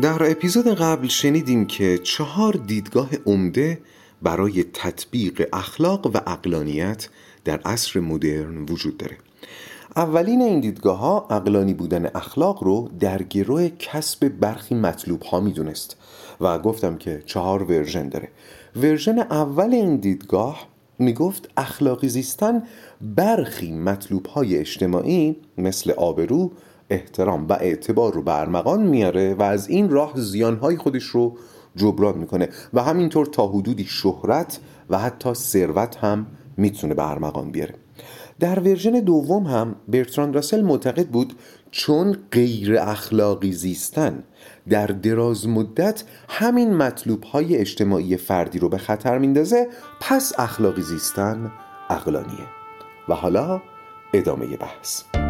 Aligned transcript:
در 0.00 0.30
اپیزود 0.30 0.68
قبل 0.68 1.08
شنیدیم 1.08 1.66
که 1.66 1.98
چهار 1.98 2.52
دیدگاه 2.52 3.08
عمده 3.26 3.80
برای 4.22 4.64
تطبیق 4.64 5.48
اخلاق 5.52 6.06
و 6.06 6.18
عقلانیت 6.26 7.08
در 7.44 7.60
عصر 7.64 8.00
مدرن 8.00 8.62
وجود 8.62 8.96
داره. 8.96 9.16
اولین 9.96 10.42
این 10.42 10.60
دیدگاه 10.60 10.98
ها 10.98 11.26
عقلانی 11.30 11.74
بودن 11.74 12.10
اخلاق 12.14 12.64
رو 12.64 12.90
در 13.00 13.22
گرو 13.22 13.68
کسب 13.68 14.28
برخی 14.28 14.74
مطلوب 14.74 15.22
ها 15.22 15.40
می‌دونست 15.40 15.96
و 16.40 16.58
گفتم 16.58 16.96
که 16.96 17.22
چهار 17.26 17.62
version 17.62 18.08
داره. 18.08 18.28
version 18.76 19.18
اول 19.18 19.74
این 19.74 19.96
دیدگاه 19.96 20.68
می‌گفت 20.98 21.50
اخلاقی 21.56 22.08
زیستن 22.08 22.62
برخی 23.00 23.72
مطلوب 23.72 24.26
های 24.26 24.56
اجتماعی 24.56 25.36
مثل 25.58 25.90
آبرو 25.90 26.52
احترام 26.90 27.46
و 27.48 27.52
اعتبار 27.52 28.12
رو 28.12 28.22
برمغان 28.22 28.82
میاره 28.82 29.34
و 29.34 29.42
از 29.42 29.68
این 29.68 29.90
راه 29.90 30.12
زیانهای 30.16 30.76
خودش 30.76 31.04
رو 31.04 31.36
جبران 31.76 32.18
می‌کنه. 32.18 32.48
و 32.74 32.82
همینطور 32.82 33.26
تا 33.26 33.46
حدودی 33.46 33.84
شهرت 33.84 34.60
و 34.90 34.98
حتی 34.98 35.34
ثروت 35.34 35.96
هم 35.96 36.26
می‌تونه 36.56 36.94
به 36.94 37.10
ارمغان 37.10 37.50
بیاره. 37.50 37.74
در 38.40 38.60
ورژن 38.60 38.90
دوم 38.90 39.46
هم 39.46 39.76
برتراند 39.88 40.34
راسل 40.34 40.62
معتقد 40.62 41.06
بود 41.06 41.32
چون 41.70 42.16
غیر 42.32 42.78
اخلاقی 42.78 43.52
زیستن 43.52 44.24
در 44.68 44.86
دراز 44.86 45.48
مدت 45.48 46.04
همین 46.28 46.74
مطلوب 46.74 47.22
های 47.22 47.56
اجتماعی 47.56 48.16
فردی 48.16 48.58
رو 48.58 48.68
به 48.68 48.78
خطر 48.78 49.18
میندازه 49.18 49.68
پس 50.00 50.32
اخلاقی 50.38 50.82
زیستن 50.82 51.52
اقلانیه 51.90 52.46
و 53.08 53.14
حالا 53.14 53.62
ادامه 54.14 54.56
بحث. 54.56 55.21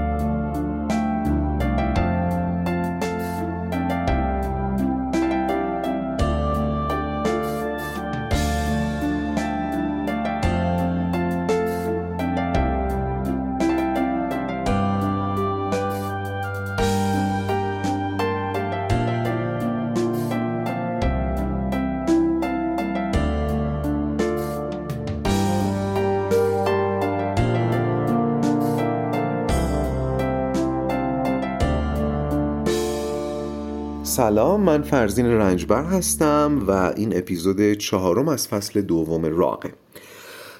سلام 34.32 34.60
من 34.60 34.82
فرزین 34.82 35.26
رنجبر 35.26 35.84
هستم 35.84 36.64
و 36.66 36.92
این 36.96 37.16
اپیزود 37.16 37.72
چهارم 37.72 38.28
از 38.28 38.48
فصل 38.48 38.80
دوم 38.80 39.24
راقه. 39.24 39.72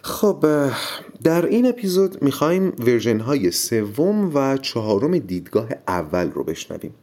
خب 0.03 0.47
در 1.25 1.47
این 1.47 1.67
اپیزود 1.67 2.23
می‌خوایم 2.23 2.73
version 2.79 3.21
های 3.21 3.51
سوم 3.51 4.35
و 4.35 4.57
چهارم 4.57 5.19
دیدگاه 5.19 5.69
اول 5.89 6.31
رو 6.31 6.45
بشنویم. 6.45 6.95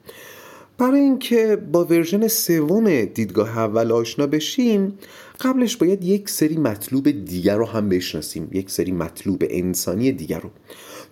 برای 0.77 0.99
اینکه 0.99 1.55
با 1.71 1.85
version 1.85 2.27
سوم 2.27 3.05
دیدگاه 3.05 3.57
اول 3.57 3.91
آشنا 3.91 4.27
بشیم 4.27 4.97
قبلش 5.41 5.77
باید 5.77 6.03
یک 6.03 6.29
سری 6.29 6.57
مطلوب 6.57 7.25
دیگر 7.25 7.57
رو 7.57 7.65
هم 7.65 7.89
بشناسیم 7.89 8.49
یک 8.51 8.71
سری 8.71 8.91
مطلوب 8.91 9.43
انسانی 9.49 10.11
دیگر 10.11 10.39
رو. 10.39 10.49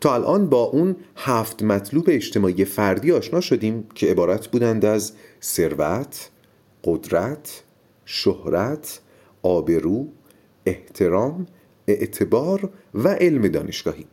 تا 0.01 0.13
الان 0.13 0.49
با 0.49 0.63
اون 0.63 0.95
هفت 1.15 1.63
مطلوب 1.63 2.05
اجتماعی 2.07 2.65
فردی 2.65 3.11
آشنا 3.11 3.41
شدیم 3.41 3.87
که 3.95 4.07
عبارت 4.07 4.47
بودند 4.47 4.85
از 4.85 5.11
ثروت، 5.41 6.29
قدرت، 6.83 7.63
شهرت، 8.05 8.99
آبرو، 9.43 10.07
احترام، 10.65 11.45
اعتبار 11.87 12.69
و 12.93 13.07
علم 13.07 13.47
دانشگاهی. 13.47 14.05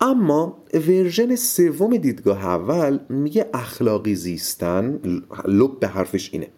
اما 0.00 0.58
ورژن 0.74 1.36
سوم 1.36 1.96
دیدگاه 1.96 2.46
اول 2.46 2.98
میگه 3.08 3.46
اخلاقی 3.54 4.14
زیستن 4.14 5.00
لب 5.48 5.80
به 5.80 5.88
حرفش 5.88 6.30
اینه. 6.32 6.48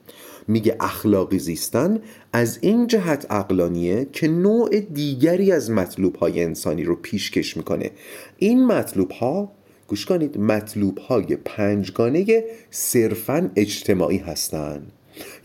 میگه 0.49 0.77
اخلاقی 0.81 1.39
زیستن 1.39 1.99
از 2.33 2.59
این 2.61 2.87
جهت 2.87 3.27
اقلانیه 3.31 4.07
که 4.13 4.29
نوع 4.29 4.81
دیگری 4.81 5.53
از 5.53 5.71
مطلوب 5.71 6.17
های 6.17 6.43
انسانی 6.43 6.85
رو 6.85 6.97
پیشکش 6.97 7.57
می‌کنه. 7.57 7.91
این 8.39 8.67
مطلوب 8.67 9.11
ها 9.11 9.53
گوش 9.89 10.07
کنید 10.07 10.39
مطلوب 10.39 10.99
های 10.99 11.37
پنجگانه 11.37 12.45
صرفا 12.71 13.51
اجتماعی 13.57 14.19
هستند 14.19 14.93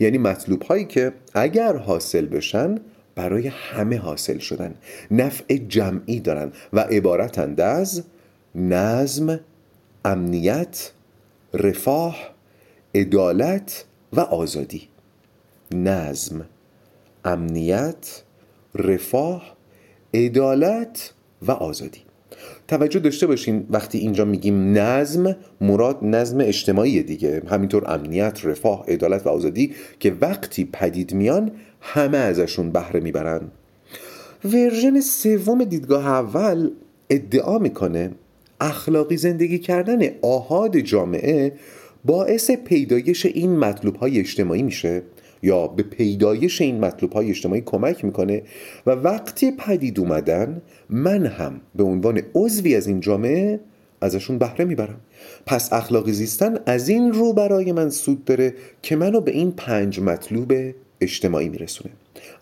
یعنی 0.00 0.18
مطلوب 0.18 0.62
هایی 0.62 0.84
که 0.84 1.12
اگر 1.34 1.76
حاصل 1.76 2.26
بشن 2.26 2.78
برای 3.14 3.46
همه 3.48 3.98
حاصل 3.98 4.38
شدن. 4.38 4.74
نفع 5.10 5.56
جمعی 5.56 6.20
دارن 6.20 6.52
و 6.72 6.80
عبارتند 6.80 7.60
از 7.60 8.02
نظم 8.54 9.40
امنیت 10.04 10.90
رفاه 11.54 12.16
عدالت 12.94 13.84
و 14.12 14.20
آزادی. 14.20 14.82
نظم 15.74 16.46
امنیت 17.24 18.22
رفاه 18.74 19.56
عدالت 20.14 21.14
و 21.42 21.50
آزادی. 21.52 22.00
توجه 22.68 23.00
داشته 23.00 23.26
باشین 23.26 23.66
وقتی 23.70 23.98
اینجا 23.98 24.24
میگیم 24.24 24.78
نظم 24.78 25.36
مراد 25.60 26.04
نظم 26.04 26.40
اجتماعی 26.40 27.02
دیگه. 27.02 27.42
همینطور 27.46 27.90
امنیت 27.90 28.40
رفاه 28.44 28.84
عدالت 28.88 29.26
و 29.26 29.28
آزادی 29.28 29.74
که 30.00 30.16
وقتی 30.20 30.68
پدید 30.72 31.14
میان 31.14 31.50
همه 31.80 32.18
ازشون 32.18 32.70
بهره 32.70 33.00
می‌برن. 33.00 33.40
ورژن 34.44 35.00
سوم 35.00 35.64
دیدگاه 35.64 36.06
اول 36.06 36.70
ادعا 37.10 37.58
می‌کنه 37.58 38.10
اخلاقی 38.60 39.16
زندگی 39.16 39.58
کردن 39.58 40.00
آهاد 40.22 40.78
جامعه 40.78 41.52
باعث 42.04 42.50
پیدایش 42.50 43.26
این 43.26 43.56
مطلوب 43.56 43.96
های 43.96 44.18
اجتماعی 44.18 44.62
میشه 44.62 45.02
یا 45.42 45.66
به 45.66 45.82
پیدایش 45.82 46.60
این 46.60 46.80
مطلوب 46.80 47.12
های 47.12 47.30
اجتماعی 47.30 47.62
کمک 47.66 48.04
می‌کنه 48.04 48.42
و 48.86 48.90
وقتی 48.90 49.50
پدید 49.50 50.00
اومدن 50.00 50.62
من 50.90 51.26
هم 51.26 51.60
به 51.74 51.82
عنوان 51.84 52.22
عضوی 52.34 52.76
از 52.76 52.86
این 52.86 53.00
جامعه 53.00 53.60
ازشون 54.00 54.38
بهره 54.38 54.64
می‌برم. 54.64 55.00
پس 55.46 55.72
اخلاقی 55.72 56.12
زیستن 56.12 56.58
از 56.66 56.88
این 56.88 57.12
رو 57.12 57.32
برای 57.32 57.72
من 57.72 57.90
سود 57.90 58.24
داره 58.24 58.54
که 58.82 58.96
منو 58.96 59.20
به 59.20 59.30
این 59.30 59.52
پنج 59.52 60.00
مطلوب 60.00 60.52
اجتماعی 61.00 61.48
میرسونه. 61.48 61.90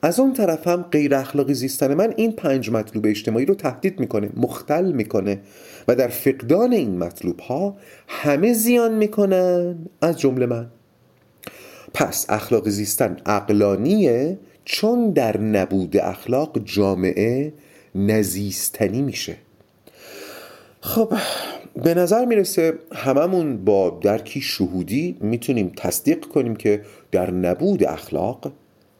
از 0.03 0.21
اون 0.21 0.33
طرف 0.33 0.69
هم 0.69 0.83
غیر 0.83 1.15
اخلاقی 1.15 1.55
زیستن 1.55 1.95
من 1.95 2.15
این 2.17 2.33
پنج 2.33 2.71
مطلوب 2.71 3.07
اجتماعی 3.07 3.47
رو 3.47 3.55
تهدید 3.55 4.01
می‌کنه 4.01 4.31
مختل 4.37 4.93
می‌کنه. 4.93 5.41
و 5.89 5.95
در 5.95 6.09
فقدان 6.09 6.73
این 6.73 6.99
مطلوب 6.99 7.41
ها 7.41 7.77
همه 8.09 8.53
زیان 8.53 8.95
می‌کنن 8.95 9.77
از 10.03 10.19
جمله 10.19 10.47
من. 10.47 10.67
پس 11.95 12.27
اخلاق 12.29 12.69
زیستن 12.69 13.17
اقلانیه 13.27 14.39
چون 14.65 15.11
در 15.11 15.41
نبود 15.41 15.97
اخلاق 15.97 16.65
جامعه 16.65 17.53
نزیستنی 17.95 19.03
میشه. 19.03 19.37
خب 20.81 21.15
به 21.85 21.95
نظر 21.95 22.25
می‌رسه 22.25 22.75
هممون 22.93 23.65
با 23.65 23.99
درکی 24.03 24.41
شهودی 24.41 25.17
می‌تونیم 25.21 25.73
تصدیق 25.77 26.21
کنیم 26.21 26.57
که 26.57 26.83
در 27.13 27.31
نبود 27.31 27.85
اخلاق 27.85 28.53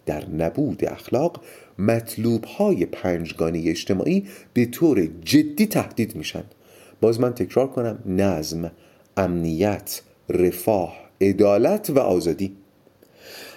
در 0.09 0.31
نبود 0.31 0.85
اخلاق 0.85 1.41
مطلوب 1.79 2.45
های 2.45 2.87
پنجگانه 2.87 3.63
اجتماعی 3.67 4.27
به 4.53 4.67
طور 4.67 5.09
جدی 5.25 5.67
تهدید 5.67 6.17
میشن. 6.17 6.45
باز 7.01 7.21
من 7.21 7.35
تکرار 7.35 7.67
کنم 7.67 7.99
نظم 8.07 8.71
امنیت 9.17 10.01
رفاه 10.29 10.95
عدالت 11.21 11.91
و 11.91 11.99
آزادی. 11.99 12.57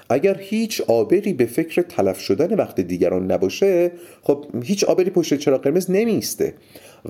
اگر 0.10 0.38
هیچ 0.40 0.82
آبری 0.82 1.34
به 1.34 1.46
فکر 1.46 1.82
تلف 1.82 2.20
شدن 2.20 2.56
وقت 2.56 2.80
دیگران 2.80 3.32
نباشه 3.32 3.92
خب 4.22 4.46
هیچ 4.64 4.84
آبری 4.84 5.10
پشت 5.10 5.34
چراغ 5.34 5.62
قرمز 5.62 5.92
نمیسته 5.92 6.54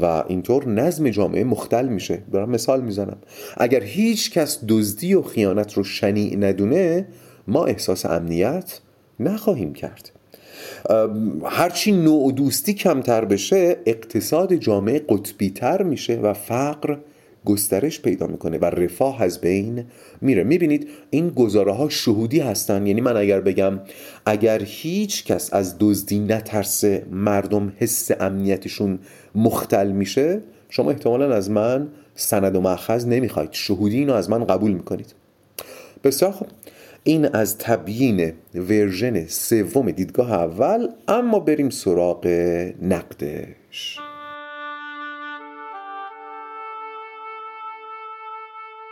و 0.02 0.06
اینطور 0.06 0.68
نظم 0.68 1.10
جامعه 1.10 1.44
مختل 1.44 1.88
میشه. 1.88 2.24
دارم 2.32 2.50
مثال 2.50 2.82
می‌زنم. 2.82 3.18
اگر 3.58 3.84
هیچ 3.84 4.32
کس 4.32 4.60
دزدی 4.68 5.14
و 5.14 5.22
خیانت 5.22 5.74
رو 5.74 5.84
شنیع 5.84 6.38
ندونه 6.38 7.08
ما 7.48 7.66
احساس 7.66 8.06
امنیت 8.06 8.80
نخواهیم 9.22 9.74
کرد. 9.74 10.12
هرچی 11.46 11.92
نوع 11.92 12.32
دوستی 12.32 12.74
کمتر 12.74 13.26
بشه 13.26 13.78
اقتصاد 13.86 14.56
جامعه 14.56 15.02
قطبی 15.10 15.50
تر 15.50 15.84
میشه 15.84 16.16
و 16.16 16.34
فقر 16.34 16.98
گسترش 17.46 18.02
پیدا 18.02 18.28
می‌کنه 18.28 18.58
و 18.58 18.66
رفاه 18.66 19.22
از 19.22 19.42
بین 19.42 19.86
میره. 20.22 20.44
می‌بینید 20.44 20.88
این 21.10 21.30
گزاره 21.30 21.74
ها 21.74 21.90
شهودی 21.90 22.40
هستن. 22.40 22.88
یعنی 22.88 23.02
من 23.02 23.18
اگر 23.18 23.42
بگم 23.42 23.80
اگر 24.26 24.62
هیچ 24.66 25.26
کس 25.26 25.54
از 25.54 25.76
دزدی 25.80 26.20
نترسه 26.20 27.06
مردم 27.12 27.74
حس 27.78 28.12
امنیتشون 28.20 29.00
مختل 29.36 29.92
میشه 29.92 30.42
شما 30.70 30.92
احتمالا 30.92 31.36
از 31.36 31.50
من 31.50 31.88
سند 32.16 32.56
و 32.56 32.62
مأخذ 32.62 33.08
نمی‌خواید 33.08 33.50
شهودی 33.52 33.98
اینو 33.98 34.14
از 34.14 34.30
من 34.30 34.46
قبول 34.46 34.72
می‌کنید. 34.72 35.14
بسیار 36.04 36.32
خوب. 36.32 36.48
این 37.04 37.36
از 37.36 37.58
تبیین 37.58 38.34
version 38.56 39.26
سوم 39.28 39.92
دیدگاه 39.92 40.32
اول 40.32 40.88
اما 41.08 41.40
بریم 41.40 41.70
سراغ 41.70 42.28
نقدش. 42.82 43.98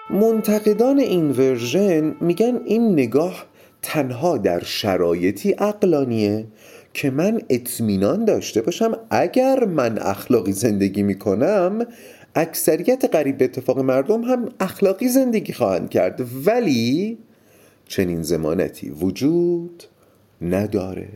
منتقدان 0.10 1.00
این 1.00 1.32
version 1.32 2.16
میگن 2.22 2.62
این 2.66 2.94
نگاه 2.94 3.46
تنها 3.82 4.38
در 4.38 4.64
شرایطی 4.64 5.56
عقلانیه 5.60 6.46
که 6.94 7.10
من 7.10 7.42
اطمینان 7.50 8.26
داشته 8.26 8.62
باشم 8.62 8.98
اگر 9.10 9.66
من 9.66 9.98
اخلاقی 9.98 10.52
زندگی 10.52 11.04
می‌کنم 11.04 11.86
اکثریت 12.36 13.06
قریب 13.06 13.38
به 13.38 13.46
اتفاق 13.46 13.80
مردم 13.80 14.22
هم 14.22 14.50
اخلاقی 14.60 15.08
زندگی 15.08 15.54
خواهند 15.54 15.90
کرد. 15.90 16.22
ولی 16.46 17.18
چنین 17.90 18.22
زمانتی 18.24 18.90
وجود 18.90 19.84
نداره. 20.42 21.08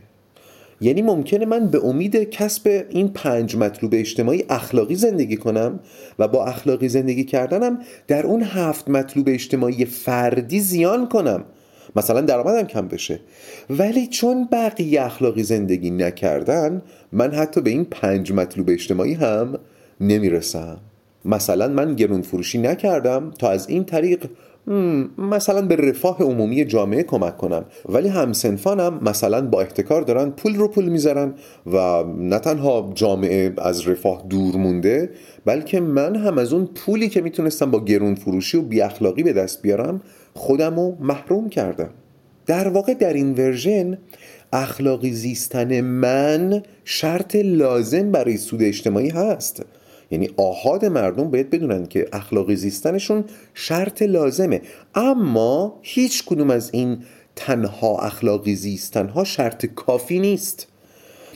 یعنی 0.80 1.02
ممکنه 1.02 1.46
من 1.46 1.66
به 1.66 1.86
امید 1.86 2.16
کسب 2.16 2.84
این 2.90 3.08
پنج 3.08 3.56
مطلوب 3.56 3.94
اجتماعی 3.94 4.44
اخلاقی 4.50 4.94
زندگی 4.94 5.36
کنم 5.36 5.80
و 6.18 6.28
با 6.28 6.46
اخلاقی 6.46 6.88
زندگی 6.88 7.24
کردنم 7.24 7.78
در 8.06 8.26
اون 8.26 8.42
هفت 8.42 8.88
مطلوب 8.88 9.28
اجتماعی 9.28 9.84
فردی 9.84 10.60
زیان 10.60 11.08
کنم. 11.08 11.44
مثلا 11.96 12.20
درآمدم 12.20 12.66
کم 12.66 12.88
بشه. 12.88 13.20
ولی 13.70 14.06
چون 14.06 14.48
بقیه 14.52 15.02
اخلاقی 15.02 15.42
زندگی 15.42 15.90
نکردن 15.90 16.82
من 17.12 17.30
حتی 17.34 17.60
به 17.60 17.70
این 17.70 17.84
پنج 17.84 18.32
مطلوب 18.32 18.70
اجتماعی 18.70 19.14
هم 19.14 19.58
نمی‌رسم. 20.00 20.78
مثلا 21.24 21.68
من 21.68 21.94
گرون 21.94 22.22
فروشی 22.22 22.58
نکردم 22.58 23.30
تا 23.38 23.50
از 23.50 23.68
این 23.68 23.84
طریق 23.84 24.26
مثلا 25.18 25.62
به 25.62 25.76
رفاه 25.76 26.18
عمومی 26.18 26.64
جامعه 26.64 27.02
کمک 27.02 27.36
کنم. 27.36 27.64
ولی 27.88 28.08
همسنفانم 28.08 28.98
مثلا 29.02 29.48
با 29.48 29.60
احتکار 29.60 30.02
دارن 30.02 30.30
پول 30.30 30.54
رو 30.54 30.68
پول 30.68 30.84
می‌ذارن 30.84 31.34
و 31.66 32.04
نه 32.18 32.38
تنها 32.38 32.92
جامعه 32.94 33.52
از 33.58 33.88
رفاه 33.88 34.24
دور 34.28 34.56
مونده 34.56 35.10
بلکه 35.44 35.80
من 35.80 36.16
هم 36.16 36.38
از 36.38 36.52
اون 36.52 36.68
پولی 36.74 37.08
که 37.08 37.20
می‌تونستم 37.20 37.70
با 37.70 37.84
گرون 37.84 38.14
فروشی 38.14 38.56
و 38.56 38.62
بی 38.62 38.80
اخلاقی 38.80 39.22
به 39.22 39.32
دست 39.32 39.62
بیارم 39.62 40.00
خودم 40.34 40.76
رو 40.76 40.96
محروم 41.00 41.48
کردم. 41.48 41.90
در 42.46 42.68
واقع 42.68 42.94
در 42.94 43.12
این 43.12 43.32
ورژن 43.32 43.98
اخلاقی 44.52 45.12
زیستن 45.12 45.80
من 45.80 46.62
شرط 46.84 47.36
لازم 47.36 48.10
برای 48.12 48.36
سود 48.36 48.62
اجتماعی 48.62 49.08
هست. 49.08 49.64
یعنی 50.10 50.30
آهاد 50.36 50.84
مردم 50.84 51.30
باید 51.30 51.50
بدونن 51.50 51.86
که 51.86 52.08
اخلاقی 52.12 52.56
زیستنشون 52.56 53.24
شرط 53.54 54.02
لازمه. 54.02 54.60
اما 54.94 55.78
هیچ 55.82 56.24
کدوم 56.24 56.50
از 56.50 56.70
این 56.72 56.98
تنها 57.36 57.98
اخلاقی 57.98 58.54
زیستن 58.54 59.08
ها 59.08 59.24
شرط 59.24 59.66
کافی 59.66 60.18
نیست. 60.18 60.66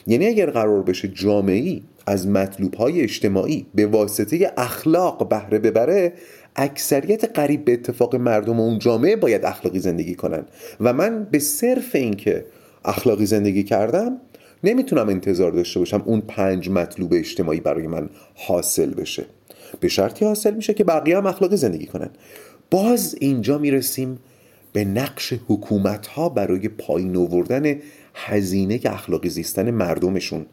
یعنی 0.06 0.26
اگر 0.26 0.50
قرار 0.50 0.82
بشه 0.82 1.08
جامعی 1.08 1.82
از 2.06 2.28
مطلوب 2.28 2.74
های 2.74 3.00
اجتماعی 3.00 3.66
به 3.74 3.86
واسطه 3.86 4.52
اخلاق 4.56 5.28
بهره 5.28 5.58
ببره 5.58 6.12
اکثریت 6.56 7.24
قریب 7.24 7.64
به 7.64 7.72
اتفاق 7.72 8.16
مردم 8.16 8.60
اون 8.60 8.78
جامعه 8.78 9.16
باید 9.16 9.44
اخلاقی 9.44 9.78
زندگی 9.78 10.14
کنن. 10.14 10.44
و 10.80 10.92
من 10.92 11.24
به 11.24 11.38
صرف 11.38 11.94
اینکه 11.94 12.44
اخلاقی 12.84 13.26
زندگی 13.26 13.62
کردم 13.62 14.20
نمی‌تونم 14.64 15.08
انتظار 15.08 15.52
داشته 15.52 15.78
باشم 15.78 16.02
اون 16.06 16.20
پنج 16.20 16.70
مطلوب 16.70 17.12
اجتماعی 17.14 17.60
برای 17.60 17.86
من 17.86 18.10
حاصل 18.34 18.94
بشه. 18.94 19.26
به 19.80 19.88
شرطی 19.88 20.24
حاصل 20.24 20.54
میشه 20.54 20.74
که 20.74 20.84
بقیه 20.84 21.16
هم 21.16 21.26
اخلاقی 21.26 21.56
زندگی 21.56 21.86
کنن. 21.86 22.10
باز 22.70 23.16
اینجا 23.20 23.58
می‌رسیم 23.58 24.18
به 24.72 24.84
نقش 24.84 25.34
حکومت 25.48 26.06
ها 26.06 26.28
برای 26.28 26.68
پایین 26.68 27.16
آوردن 27.16 27.76
هزینه 28.14 28.80
اخلاقی 28.84 29.28
زیستن 29.28 29.70
مردمشون. 29.70 30.46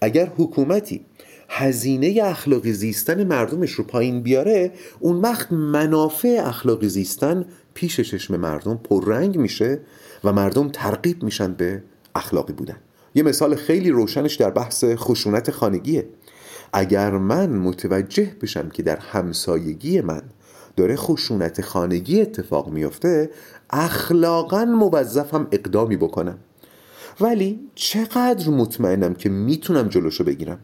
اگر 0.00 0.32
حکومتی 0.36 1.00
هزینه 1.48 2.20
اخلاقی 2.24 2.72
زیستن 2.72 3.24
مردمش 3.24 3.70
رو 3.70 3.84
پایین 3.84 4.20
بیاره 4.20 4.70
اون 5.00 5.20
وقت 5.20 5.52
منافع 5.52 6.42
اخلاقی 6.44 6.88
زیستن 6.88 7.44
پیش 7.74 8.00
چشم 8.00 8.36
مردم 8.36 8.80
پررنگ 8.84 9.36
میشه 9.36 9.80
و 10.24 10.32
مردم 10.32 10.68
ترغیب 10.68 11.22
میشن 11.22 11.52
به 11.52 11.82
اخلاقی 12.14 12.52
بودن. 12.52 12.76
یه 13.14 13.22
مثال 13.22 13.54
خیلی 13.54 13.90
روشنش 13.90 14.34
در 14.34 14.50
بحث 14.50 14.84
خشونت 14.84 15.50
خانگیه. 15.50 16.08
اگر 16.72 17.10
من 17.10 17.50
متوجه 17.50 18.36
بشم 18.42 18.68
که 18.68 18.82
در 18.82 18.96
همسایگی 18.96 20.00
من 20.00 20.22
داره 20.76 20.96
خشونت 20.96 21.60
خانگی 21.60 22.20
اتفاق 22.20 22.68
میفته 22.68 23.30
اخلاقا 23.70 24.64
موظفم 24.64 25.46
اقدامی 25.52 25.96
بکنم. 25.96 26.38
ولی 27.20 27.60
چقدر 27.74 28.48
مطمئنم 28.50 29.14
که 29.14 29.28
می‌تونم 29.28 29.88
جلوشو 29.88 30.24
بگیرم؟ 30.24 30.58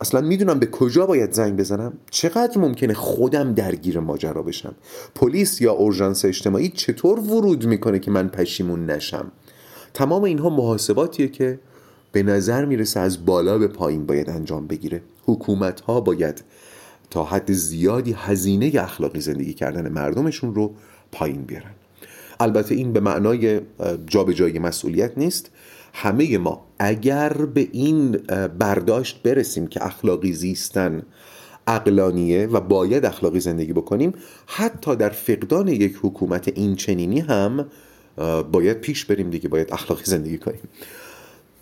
اصلا 0.00 0.20
می‌دونم 0.20 0.58
به 0.58 0.66
کجا 0.66 1.06
باید 1.06 1.32
زنگ 1.32 1.56
بزنم؟ 1.56 1.92
چقدر 2.10 2.58
ممکنه 2.58 2.94
خودم 2.94 3.54
درگیر 3.54 4.00
ماجرا 4.00 4.42
بشم؟ 4.42 4.74
پلیس 5.14 5.60
یا 5.60 5.72
اورژانس 5.72 6.24
اجتماعی 6.24 6.68
چطور 6.68 7.20
ورود 7.20 7.66
می‌کنه 7.66 7.98
که 7.98 8.10
من 8.10 8.28
پشیمون 8.28 8.90
نشم؟ 8.90 9.32
تمام 9.94 10.22
اینها 10.24 10.50
محاسباتیه 10.50 11.28
که 11.28 11.58
به 12.12 12.22
نظر 12.22 12.64
می‌رسه 12.64 13.00
از 13.00 13.26
بالا 13.26 13.58
به 13.58 13.66
پایین 13.66 14.06
باید 14.06 14.30
انجام 14.30 14.66
بگیره. 14.66 15.02
حکومت 15.26 15.80
ها 15.80 16.00
باید 16.00 16.44
تا 17.10 17.24
حد 17.24 17.52
زیادی 17.52 18.12
هزینه 18.18 18.72
اخلاقی 18.74 19.20
زندگی 19.20 19.54
کردن 19.54 19.88
مردمشون 19.88 20.54
رو 20.54 20.74
پایین 21.12 21.42
بیارن. 21.42 21.70
البته 22.40 22.74
این 22.74 22.92
به 22.92 23.00
معنای 23.00 23.60
جابجایی 24.06 24.58
مسئولیت 24.58 25.18
نیست. 25.18 25.50
همه 25.94 26.38
ما 26.38 26.66
اگر 26.78 27.32
به 27.32 27.68
این 27.72 28.10
برداشت 28.58 29.22
برسیم 29.22 29.66
که 29.66 29.86
اخلاقی 29.86 30.32
زیستن 30.32 31.02
اقلانیه 31.66 32.46
و 32.46 32.60
باید 32.60 33.04
اخلاقی 33.04 33.40
زندگی 33.40 33.72
بکنیم 33.72 34.14
حتی 34.46 34.96
در 34.96 35.08
فقدان 35.08 35.68
یک 35.68 35.98
حکومت 36.02 36.48
این 36.48 36.76
چنینی 36.76 37.20
هم 37.20 37.66
باید 38.52 38.80
پیش 38.80 39.04
بریم 39.04 39.30
دیگه 39.30 39.48
باید 39.48 39.72
اخلاقی 39.72 40.04
زندگی 40.04 40.38
کنیم. 40.38 40.60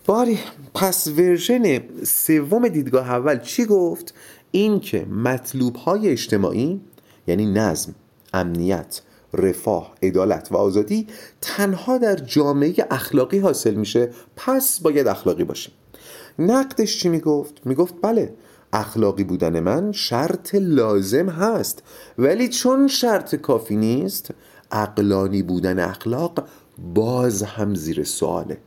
باری 0.05 0.39
پس 0.73 1.07
ورژن 1.07 1.79
سوم 2.03 2.67
دیدگاه 2.67 3.11
اول 3.11 3.39
چی 3.39 3.65
گفت؟ 3.65 4.13
این 4.51 4.79
که 4.79 5.05
مطلوب 5.05 5.75
های 5.75 6.09
اجتماعی 6.09 6.81
یعنی 7.27 7.45
نظم 7.45 7.95
امنیت 8.33 9.01
رفاه 9.33 9.95
عدالت 10.03 10.51
و 10.51 10.57
آزادی 10.57 11.07
تنها 11.41 11.97
در 11.97 12.15
جامعه 12.15 12.75
اخلاقی 12.91 13.39
حاصل 13.39 13.73
میشه 13.73 14.09
پس 14.35 14.79
باید 14.79 15.07
اخلاقی 15.07 15.43
باشیم 15.43 15.73
نقدش 16.39 16.99
چی 16.99 17.09
می‌گفت؟ 17.09 17.61
می‌گفت 17.65 17.93
بله 18.01 18.33
اخلاقی 18.73 19.23
بودن 19.23 19.59
من 19.59 19.91
شرط 19.91 20.55
لازم 20.55 21.29
هست 21.29 21.83
ولی 22.17 22.49
چون 22.49 22.87
شرط 22.87 23.35
کافی 23.35 23.75
نیست 23.75 24.31
اقلانی 24.71 25.43
بودن 25.43 25.79
اخلاق 25.79 26.47
باز 26.93 27.43
هم 27.43 27.75
زیر 27.75 28.03
سواله. 28.03 28.57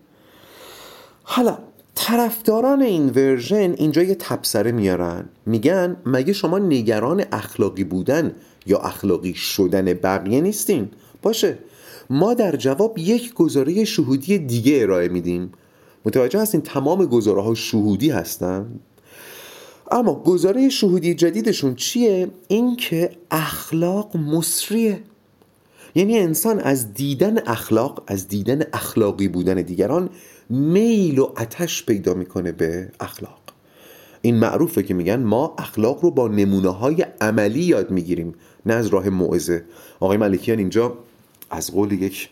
حالا 1.22 1.58
طرفداران 1.94 2.82
این 2.82 3.10
ورژن 3.10 3.74
اینجا 3.76 4.02
یه 4.02 4.14
تبصره 4.14 4.72
میارن. 4.72 5.28
میگن 5.46 5.96
مگه 6.06 6.32
شما 6.32 6.58
نگران 6.58 7.24
اخلاقی 7.32 7.84
بودن 7.84 8.32
یا 8.66 8.78
اخلاقی 8.78 9.34
شدن 9.34 9.84
بقیه 9.84 10.40
نیستین؟ 10.40 10.88
باشه. 11.22 11.58
ما 12.10 12.34
در 12.34 12.56
جواب 12.56 12.98
یک 12.98 13.34
گزاره 13.34 13.84
شهودی 13.84 14.38
دیگه 14.38 14.82
ارائه 14.82 15.08
میدیم. 15.08 15.52
متوجه 16.04 16.40
هستین 16.40 16.60
تمام 16.60 17.06
گزاره 17.06 17.42
ها 17.42 17.54
شهودی 17.54 18.10
هستن؟ 18.10 18.80
اما 19.90 20.14
گزاره 20.14 20.68
شهودی 20.68 21.14
جدیدشون 21.14 21.74
چیه؟ 21.74 22.30
اینکه 22.48 23.10
اخلاق 23.30 24.16
مصریه. 24.16 25.00
یعنی 25.94 26.18
انسان 26.18 26.60
از 26.60 26.94
دیدن 26.94 27.38
اخلاق 27.46 28.04
از 28.06 28.28
دیدن 28.28 28.62
اخلاقی 28.72 29.28
بودن 29.28 29.62
دیگران 29.62 30.10
میل 30.50 31.18
و 31.18 31.24
آتش 31.24 31.86
پیدا 31.86 32.14
می‌کنه 32.14 32.52
به 32.52 32.88
اخلاق. 33.00 33.40
این 34.22 34.36
معروفه 34.36 34.82
که 34.82 34.94
میگن 34.94 35.22
ما 35.22 35.54
اخلاق 35.58 36.04
رو 36.04 36.10
با 36.10 36.28
نمونه 36.28 36.68
های 36.68 37.06
عملی 37.20 37.62
یاد 37.62 37.90
می‌گیریم 37.90 38.34
نه 38.66 38.74
از 38.74 38.86
راه 38.86 39.08
موعظه. 39.08 39.64
آقای 40.00 40.16
ملکیان 40.16 40.58
اینجا 40.58 40.98
از 41.50 41.70
قول 41.72 41.92
یک 41.92 42.28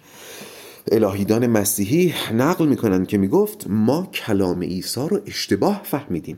الهیدان 0.93 1.47
مسیحی 1.47 2.15
نقل 2.35 2.67
می‌کنن 2.67 3.07
که 3.07 3.19
می‌گفت 3.19 3.67
ما 3.69 4.09
کلام 4.15 4.63
عیسی 4.63 5.01
رو 5.11 5.21
اشتباه 5.27 5.81
فهمیدیم. 5.85 6.37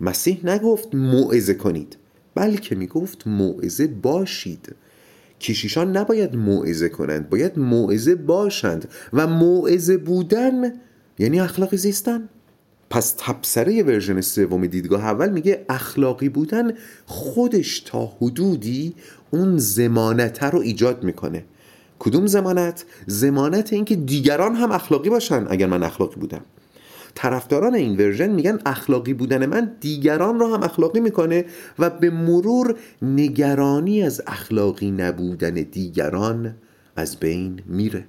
مسیح 0.00 0.40
نگفت 0.44 0.94
موعظه 0.94 1.54
کنید 1.54 1.96
بلکه 2.34 2.74
می‌گفت 2.74 3.26
موعظه 3.26 3.86
باشید. 3.86 4.74
کشیشان 5.40 5.96
نباید 5.96 6.36
موعظه 6.36 6.88
کنند 6.88 7.30
باید 7.30 7.58
موعظه 7.58 8.14
باشند 8.14 8.88
و 9.12 9.26
موعظه 9.26 9.96
بودن 9.96 10.72
یعنی 11.18 11.40
اخلاقی 11.40 11.76
زیستن. 11.76 12.28
پس 12.90 13.14
تبصره 13.18 13.82
version 13.82 14.20
سوم 14.20 14.66
دیدگاه 14.66 15.04
اول 15.04 15.28
میگه 15.28 15.64
اخلاقی 15.68 16.28
بودن 16.28 16.72
خودش 17.06 17.80
تا 17.80 18.06
حدودی 18.06 18.94
اون 19.30 19.58
ضمانته 19.58 20.46
رو 20.46 20.58
ایجاد 20.58 21.04
می‌کنه. 21.04 21.44
کدوم 21.98 22.26
ضمانت؟ 22.26 22.84
ضمانت 23.06 23.72
اینکه 23.72 23.96
دیگران 23.96 24.54
هم 24.54 24.72
اخلاقی 24.72 25.10
باشن 25.10 25.46
اگر 25.50 25.66
من 25.66 25.82
اخلاقی 25.82 26.20
بودم. 26.20 26.40
طرفداران 27.16 27.74
این 27.74 27.96
version 27.96 28.30
میگن 28.30 28.58
اخلاقی 28.66 29.14
بودن 29.14 29.46
من 29.46 29.76
دیگران 29.80 30.40
را 30.40 30.54
هم 30.54 30.62
اخلاقی 30.62 31.00
می‌کنه 31.00 31.44
و 31.78 31.90
به 31.90 32.10
مرور 32.10 32.76
نگرانی 33.02 34.02
از 34.02 34.22
اخلاقی 34.26 34.90
نبودن 34.90 35.54
دیگران 35.54 36.54
از 36.96 37.16
بین 37.16 37.62
میره. 37.66 38.04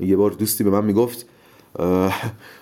یه 0.00 0.16
بار 0.16 0.30
دوستی 0.30 0.64
به 0.64 0.70
من 0.70 0.84
می‌گفت 0.84 1.26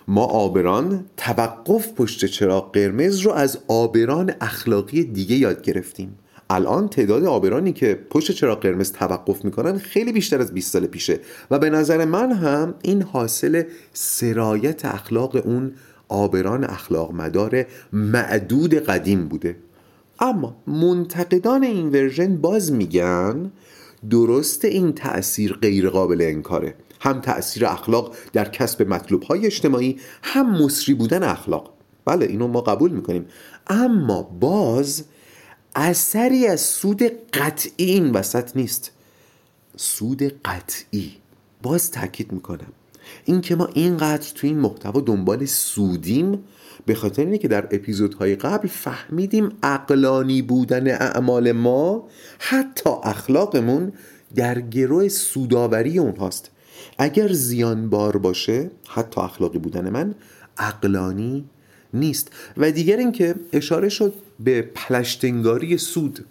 ما 0.08 0.24
آبران 0.24 1.04
توقف 1.16 1.92
پشت 1.92 2.24
چراغ 2.24 2.72
قرمز 2.72 3.18
رو 3.18 3.32
از 3.32 3.58
آبران 3.68 4.34
اخلاقی 4.40 5.04
دیگه 5.04 5.36
یاد 5.36 5.62
گرفتیم. 5.62 6.18
الان 6.50 6.88
تعداد 6.88 7.24
آبرانی 7.24 7.72
که 7.72 7.98
پشت 8.10 8.32
چراغ 8.32 8.60
قرمز 8.60 8.92
توقف 8.92 9.44
می‌کنن 9.44 9.78
خیلی 9.78 10.12
بیشتر 10.12 10.40
از 10.40 10.54
20 10.54 10.72
سال 10.72 10.86
پیشه. 10.86 11.20
و 11.50 11.58
به 11.58 11.70
نظر 11.70 12.04
من 12.04 12.32
هم 12.32 12.74
این 12.82 13.02
حاصل 13.02 13.62
سرایت 13.92 14.84
اخلاق 14.84 15.46
اون 15.46 15.72
آبران 16.08 16.64
اخلاق 16.64 17.12
مدار 17.12 17.64
معدود 17.92 18.74
قدیم 18.74 19.28
بوده. 19.28 19.56
اما 20.20 20.56
منتقدان 20.66 21.62
این 21.62 21.88
ورژن 21.88 22.36
باز 22.36 22.72
میگن 22.72 23.50
درست 24.10 24.64
این 24.64 24.92
تأثیر 24.92 25.52
غیر 25.52 25.88
قابل 25.88 26.22
انکاره. 26.22 26.74
هم 27.00 27.20
تأثیر 27.20 27.66
اخلاق 27.66 28.14
در 28.32 28.48
کسب 28.48 28.88
مطلوب 28.88 29.22
های 29.22 29.46
اجتماعی 29.46 29.98
هم 30.22 30.64
مصری 30.64 30.94
بودن 30.94 31.22
اخلاق. 31.22 31.74
بله 32.04 32.26
اینو 32.26 32.48
ما 32.48 32.60
قبول 32.60 32.90
می‌کنیم. 32.90 33.26
اما 33.66 34.22
باز 34.22 35.04
اثری 35.76 36.46
از 36.46 36.60
سود 36.60 37.02
قطعی 37.32 37.72
این 37.90 38.10
وسط 38.10 38.56
نیست. 38.56 38.92
سود 39.76 40.22
قطعی. 40.22 41.16
باز 41.62 41.90
تاکید 41.90 42.32
می‌کنم. 42.32 42.72
این 43.24 43.40
که 43.40 43.56
ما 43.56 43.66
اینقدر 43.74 44.32
تو 44.34 44.46
این 44.46 44.58
محتوا 44.58 45.00
دنبال 45.00 45.46
سودیم 45.46 46.44
به 46.86 46.94
خاطر 46.94 47.22
اینه 47.22 47.38
که 47.38 47.48
در 47.48 47.68
اپیزودهای 47.70 48.36
قبل 48.36 48.68
فهمیدیم 48.68 49.48
اقلانی 49.62 50.42
بودن 50.42 50.90
اعمال 50.90 51.52
ما 51.52 52.08
حتی 52.38 52.90
اخلاقمون 53.02 53.92
در 54.34 54.60
گروه 54.60 55.08
سوداوری 55.08 55.98
اونهاست. 55.98 56.50
اگر 56.98 57.32
زیان 57.32 57.90
بار 57.90 58.16
باشه 58.16 58.70
حتی 58.88 59.20
اخلاقی 59.20 59.58
بودن 59.58 59.90
من 59.90 60.14
اقلانی 60.58 61.44
نیست. 61.94 62.30
و 62.56 62.70
دیگر 62.70 62.96
اینکه 62.96 63.34
اشاره 63.52 63.88
شد 63.88 64.14
به 64.40 64.62
پلشتنگاری 64.62 65.78
سود 65.78 66.24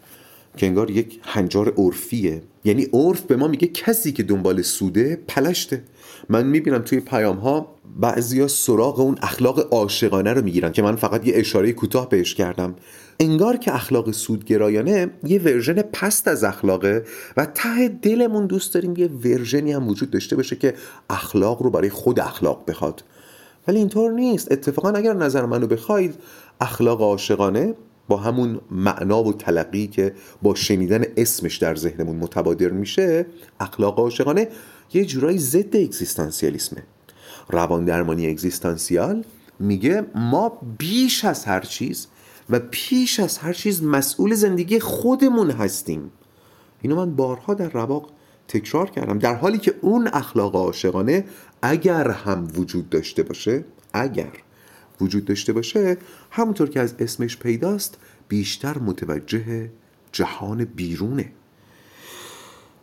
که 0.58 0.66
انگار 0.66 0.92
یک 0.92 1.20
هنجار 1.24 1.74
عرفیه. 1.78 2.42
یعنی 2.66 2.88
عرف 2.94 3.22
به 3.22 3.36
ما 3.36 3.48
میگه 3.48 3.68
کسی 3.68 4.12
که 4.12 4.24
دنبال 4.24 4.62
سوده 4.62 5.20
پلشته. 5.28 5.84
من 6.30 6.46
می‌بینم 6.46 6.82
توی 6.82 7.00
پیام 7.00 7.38
ها 7.38 7.76
بعضیا 8.00 8.48
سراغ 8.48 9.00
اون 9.00 9.18
اخلاق 9.22 9.74
عاشقانه 9.74 10.34
رو 10.34 10.42
می‌گیرن 10.42 10.72
که 10.72 10.82
من 10.82 10.96
فقط 10.96 11.28
یه 11.28 11.34
اشاره 11.36 11.72
کوتاه 11.72 12.10
بهش 12.10 12.36
کردم. 12.36 12.76
انگار 13.20 13.58
که 13.58 13.76
اخلاق 13.76 14.12
سودگرایانه 14.12 15.10
یه 15.24 15.40
ورژن 15.42 15.82
پست 15.82 16.28
از 16.28 16.44
اخلاقه 16.44 17.04
و 17.38 17.46
ته 17.46 17.88
دلمون 17.88 18.48
دوست 18.48 18.74
داریم 18.74 18.94
یه 18.98 19.08
ورژنی 19.08 19.72
هم 19.72 19.88
وجود 19.88 20.12
داشته 20.12 20.36
باشه 20.36 20.56
که 20.56 20.74
اخلاق 21.10 21.62
رو 21.62 21.70
برای 21.70 21.90
خود 21.90 22.20
اخلاق 22.20 22.64
بخواد. 22.68 23.04
ولی 23.68 23.78
اینطور 23.78 24.12
نیست. 24.12 24.52
اتفاقا 24.52 24.90
اگر 24.90 25.14
نظر 25.14 25.46
منو 25.46 25.68
بخواید 25.68 26.16
اخلاق 26.62 27.02
عاشقانه 27.02 27.74
با 28.08 28.18
همون 28.18 28.60
معنا 28.72 29.24
و 29.24 29.34
تلقی 29.34 29.88
که 29.88 30.14
با 30.42 30.56
شنیدن 30.56 31.04
اسمش 31.18 31.58
در 31.58 31.76
ذهنمون 31.76 32.16
متبادر 32.16 32.70
میشه 32.70 33.26
اخلاق 33.60 34.00
عاشقانه 34.00 34.48
یه 34.94 35.06
جورایی 35.06 35.38
ضد 35.38 35.76
اگزیستانسیالیسمه. 35.76 36.84
روان 37.50 37.86
درمانی 37.86 38.28
اگزیستانسیال 38.28 39.24
میگه 39.60 40.06
ما 40.16 40.60
بیش 40.78 41.26
از 41.26 41.46
هر 41.46 41.62
چیز 41.62 42.08
و 42.50 42.60
پیش 42.60 43.20
از 43.20 43.38
هر 43.38 43.54
چیز 43.54 43.84
مسئول 43.84 44.34
زندگی 44.34 44.80
خودمون 44.80 45.52
هستیم. 45.52 46.12
اینو 46.82 46.96
من 46.96 47.16
بارها 47.16 47.54
در 47.54 47.70
رواق 47.70 48.10
تکرار 48.48 48.90
کردم. 48.90 49.20
در 49.20 49.36
حالی 49.36 49.58
که 49.58 49.76
اون 49.82 50.10
اخلاق 50.14 50.56
عاشقانه 50.56 51.26
اگر 51.62 52.12
هم 52.12 52.48
وجود 52.56 52.90
داشته 52.90 53.24
باشه 53.24 53.66
اگر 53.94 54.32
وجود 55.02 55.26
داشته 55.26 55.54
باشه 55.54 55.98
همونطور 56.32 56.70
که 56.70 56.80
از 56.80 56.96
اسمش 57.00 57.38
پیداست 57.38 57.98
بیشتر 58.28 58.78
متوجه 58.78 59.70
جهان 60.12 60.66
بیرونه. 60.66 61.32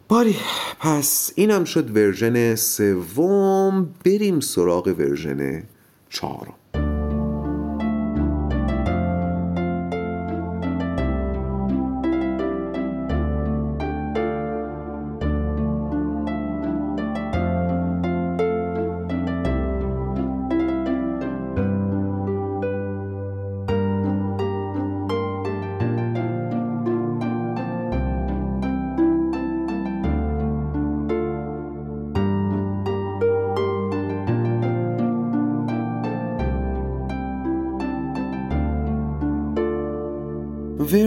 باری 0.08 0.36
پس 0.80 1.32
اینم 1.34 1.64
شد 1.64 1.96
version 1.96 2.54
سوم. 2.54 3.94
بریم 4.04 4.40
سراغ 4.40 4.86
version 4.98 5.62
چهارم. 6.10 6.54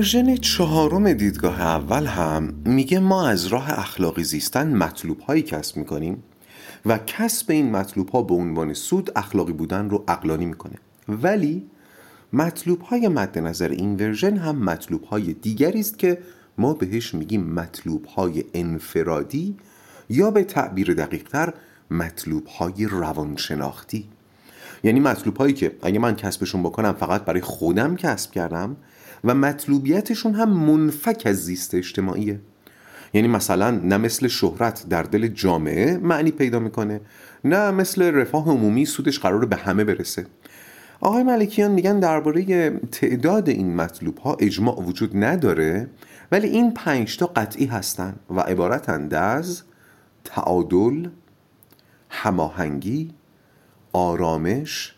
ورژن 0.08 0.36
چهارم 0.36 1.14
دیدگاه 1.14 1.62
اول 1.62 2.06
هم 2.06 2.54
میگه 2.66 3.00
ما 3.00 3.28
از 3.28 3.48
راه 3.48 3.80
اخلاقی 3.80 4.24
زیستن 4.24 4.76
مطلوب 4.76 5.20
هایی 5.20 5.42
کسب 5.42 5.78
می‌کنیم 5.78 6.24
و 6.86 6.98
کسب 6.98 7.52
این 7.52 7.72
مطلوب 7.72 8.10
ها 8.10 8.22
به 8.22 8.34
عنوان 8.34 8.74
سود 8.74 9.12
اخلاقی 9.16 9.54
بودن 9.54 9.90
رو 9.90 10.04
عقلانی 10.08 10.46
می‌کنه. 10.46 10.76
ولی 11.08 11.66
مطلوب 12.34 12.82
های 12.82 13.08
مد 13.08 13.40
نظر 13.40 13.70
این 13.70 13.96
ورژن 13.96 14.38
هم 14.38 14.56
مطلوب 14.56 15.04
های 15.04 15.34
دیگری 15.34 15.80
است 15.80 16.00
که 16.00 16.18
ما 16.58 16.74
بهش 16.74 17.14
میگیم 17.14 17.44
مطلوب 17.44 18.06
های 18.06 18.44
انفرادی 18.54 19.56
یا 20.10 20.32
به 20.32 20.44
تعبیر 20.44 20.94
دقیقتر 20.94 21.54
مطلوب 21.92 22.48
های 22.48 22.86
روانشناختی. 22.86 24.10
یعنی 24.84 25.00
مطلوب 25.00 25.38
هایی 25.38 25.54
که 25.54 25.76
اگه 25.82 26.00
من 26.00 26.16
کسبشون 26.16 26.64
بکنم 26.64 26.94
فقط 26.94 27.26
برای 27.26 27.42
خودم 27.42 27.96
کسب 27.96 28.32
کردم 28.32 28.78
و 29.24 29.36
مطلوبیتشون 29.36 30.34
هم 30.34 30.50
منفک 30.50 31.24
از 31.26 31.36
زیست 31.36 31.76
اجتماعیه. 31.76 32.40
یعنی 33.14 33.28
مثلا 33.28 33.72
نه 33.72 33.98
مثل 33.98 34.28
شهرت 34.28 34.86
در 34.90 35.04
دل 35.04 35.28
جامعه 35.28 35.98
معنی 35.98 36.32
پیدا 36.32 36.60
می‌کنه 36.60 37.02
نه 37.44 37.72
مثل 37.72 38.02
رفاه 38.02 38.50
عمومی 38.50 38.86
سودش 38.86 39.20
قرار 39.20 39.46
به 39.46 39.56
همه 39.56 39.84
برسه. 39.84 40.26
آقای 41.02 41.24
ملکیان 41.24 41.72
میگن 41.72 42.00
درباره 42.00 42.70
تعداد 42.92 43.50
این 43.50 43.76
مطلوب 43.76 44.18
ها 44.18 44.38
اجماع 44.40 44.82
وجود 44.82 45.12
نداره 45.24 45.90
ولی 46.32 46.48
این 46.48 46.74
پنج 46.74 47.18
تا 47.18 47.26
قطعی 47.26 47.66
هستن 47.66 48.16
و 48.30 48.40
عبارتند 48.40 49.14
از 49.14 49.62
تعادل 50.24 51.08
هماهنگی 52.10 53.14
آرامش 53.94 54.96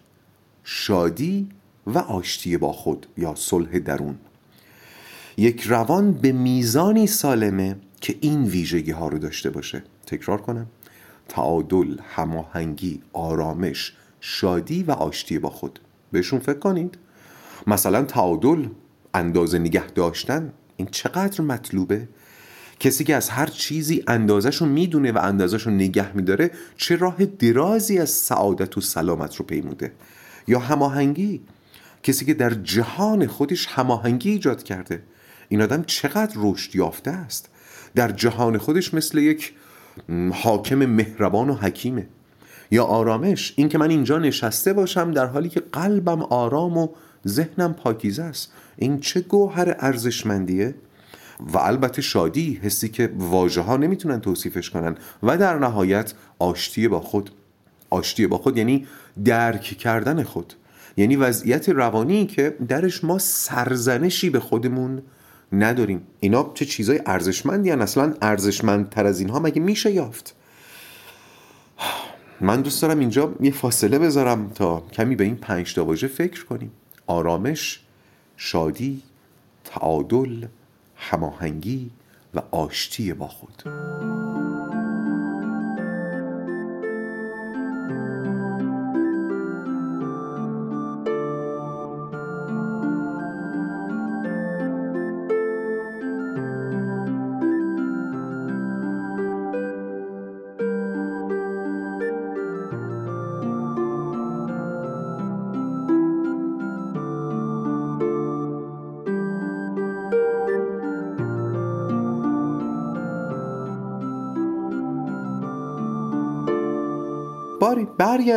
شادی 0.64 1.50
و 1.90 1.98
آشتی 1.98 2.58
با 2.58 2.72
خود 2.72 3.08
یا 3.18 3.36
صلح 3.36 3.80
درون. 3.80 4.18
یک 5.38 5.62
روان 5.62 6.12
به 6.12 6.32
میزانی 6.32 7.08
سالمه 7.08 7.76
که 8.02 8.16
این 8.22 8.44
ویژگی 8.44 8.92
ها 8.92 9.08
رو 9.08 9.18
داشته 9.18 9.50
باشه. 9.50 9.84
تکرار 10.06 10.42
کنم. 10.42 10.68
تعادل 11.28 11.98
هماهنگی 12.16 13.02
آرامش 13.14 13.94
شادی 14.22 14.84
و 14.84 14.92
آشتی 14.92 15.40
با 15.40 15.50
خود. 15.50 15.80
بهشون 16.12 16.40
فکر 16.40 16.60
کنید. 16.60 16.98
مثلا 17.68 18.04
تعادل 18.04 18.66
اندازه 19.14 19.60
نگه 19.60 19.88
داشتن 19.88 20.54
این 20.78 20.88
چقدر 20.92 21.42
مطلوبه؟ 21.42 22.08
کسی 22.80 23.04
که 23.04 23.16
از 23.16 23.30
هر 23.30 23.46
چیزی 23.46 24.04
اندازش 24.08 24.56
رو 24.56 24.68
می‌دونه 24.68 25.12
و 25.12 25.18
اندازش 25.18 25.62
رو 25.62 25.72
نگه 25.72 26.16
میداره 26.16 26.52
چه 26.78 26.96
راه 26.96 27.26
درازی 27.26 28.00
از 28.00 28.10
سعادت 28.10 28.78
و 28.78 28.82
سلامت 28.82 29.36
رو 29.36 29.46
پیموده؟ 29.46 29.92
یا 30.48 30.60
هماهنگی؟ 30.60 31.42
کسی 32.04 32.26
که 32.26 32.34
در 32.34 32.50
جهان 32.50 33.28
خودش 33.28 33.68
هماهنگی 33.68 34.32
ایجاد 34.32 34.64
کرده. 34.64 35.04
این 35.50 35.62
آدم 35.62 35.84
چقدر 35.84 36.34
رشد 36.38 36.76
یافته 36.76 37.12
است. 37.12 37.50
در 37.96 38.12
جهان 38.12 38.58
خودش 38.58 38.94
مثل 38.94 39.18
یک 39.18 39.54
حاکم 40.34 40.86
مهربان 40.86 41.50
و 41.50 41.54
حکیمه. 41.54 42.08
یا 42.72 42.84
آرامش 42.84 43.54
این 43.56 43.70
که 43.70 43.78
من 43.78 43.90
اینجا 43.90 44.18
نشسته 44.18 44.74
باشم 44.74 45.12
در 45.12 45.26
حالی 45.26 45.50
که 45.50 45.60
قلبم 45.60 46.22
آرام 46.22 46.78
و 46.78 46.88
ذهنم 47.28 47.74
پاکیزه 47.74 48.24
است. 48.24 48.52
این 48.76 49.00
چه 49.00 49.22
گوهر 49.22 49.76
ارزشمندیه؟ 49.80 50.76
و 51.54 51.58
البته 51.58 52.02
شادی 52.02 52.60
حسی 52.64 52.90
که 52.90 53.14
واژه 53.18 53.62
ها 53.62 53.78
نمی‌تونن 53.78 54.22
توصیفش 54.22 54.70
کنن. 54.70 54.96
و 55.24 55.38
در 55.38 55.60
نهایت 55.60 56.14
آشتی 56.40 56.88
با 56.88 57.00
خود. 57.00 57.32
آشتی 57.90 58.28
با 58.28 58.38
خود 58.38 58.58
یعنی 58.58 58.88
درک 59.26 59.62
کردن 59.62 60.24
خود. 60.24 60.54
یعنی 61.00 61.16
وضعیت 61.16 61.70
روانی 61.70 62.26
که 62.26 62.56
درش 62.68 63.04
ما 63.04 63.18
سرزنشی 63.18 64.30
به 64.30 64.40
خودمون 64.40 65.02
نداریم. 65.52 66.02
اینا 66.20 66.52
چه 66.54 66.66
چیزای 66.66 67.02
ارزشمندی 67.06 67.70
هن؟ 67.70 67.82
اصلا 67.82 68.14
ارزشمندتر 68.22 69.06
از 69.06 69.20
اینها 69.20 69.40
مگه 69.40 69.62
میشه 69.62 69.92
یافت؟ 69.92 70.36
من 72.42 72.62
دوست 72.62 72.82
دارم 72.82 73.00
اینجا 73.00 73.36
یه 73.42 73.52
فاصله 73.52 74.00
بذارم 74.00 74.50
تا 74.50 74.84
کمی 74.94 75.16
به 75.16 75.24
این 75.24 75.36
پنج 75.36 75.76
تا 75.76 75.86
واژه 75.86 76.08
فکر 76.08 76.46
کنیم. 76.46 76.72
آرامش 77.08 77.80
شادی 78.38 79.02
تعادل 79.64 80.46
هماهنگی 80.96 81.92
و 82.34 82.42
آشتی 82.52 83.14
با 83.14 83.28
خود. 83.28 83.64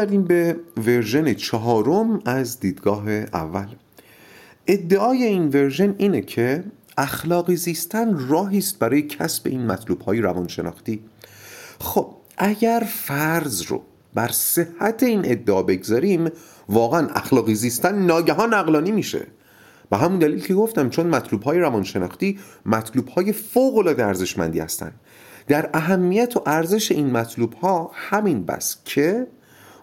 برگردیم 0.02 0.24
به 0.24 0.56
ورژن 0.76 1.34
چهارم 1.34 2.20
از 2.24 2.60
دیدگاه 2.60 3.10
اول. 3.10 3.66
ادعای 4.66 5.24
این 5.24 5.48
ورژن 5.48 5.94
اینه 5.98 6.20
که 6.20 6.64
اخلاقی 6.98 7.56
زیستن 7.56 8.28
راهی 8.28 8.58
است 8.58 8.78
برای 8.78 9.02
کسب 9.02 9.46
این 9.46 9.66
مطلوب 9.66 10.00
های 10.00 10.20
روانشناختی. 10.20 11.00
خب 11.80 12.14
اگر 12.38 12.86
فرض 12.88 13.62
رو 13.62 13.82
بر 14.14 14.28
صحت 14.28 15.02
این 15.02 15.22
ادعا 15.24 15.62
بگذاریم 15.62 16.30
واقعا 16.68 17.08
اخلاقی 17.08 17.54
زیستن 17.54 18.06
ناگهان 18.06 18.54
عقلانی 18.54 18.92
میشه. 18.92 19.26
به 19.90 19.96
همون 19.96 20.18
دلیل 20.18 20.40
که 20.40 20.54
گفتم 20.54 20.88
چون 20.88 21.06
مطلوب 21.06 21.42
های 21.42 21.58
روانشناختی 21.58 22.38
مطلوب 22.66 23.08
های 23.08 23.32
فوق 23.32 23.76
العاده 23.76 24.06
ارزشمندی 24.06 24.60
هستند 24.60 25.00
در 25.48 25.70
اهمیت 25.74 26.36
و 26.36 26.42
ارزش 26.46 26.92
این 26.92 27.10
مطلوب 27.10 27.52
ها 27.52 27.90
همین 27.94 28.44
بس 28.44 28.76
که 28.84 29.26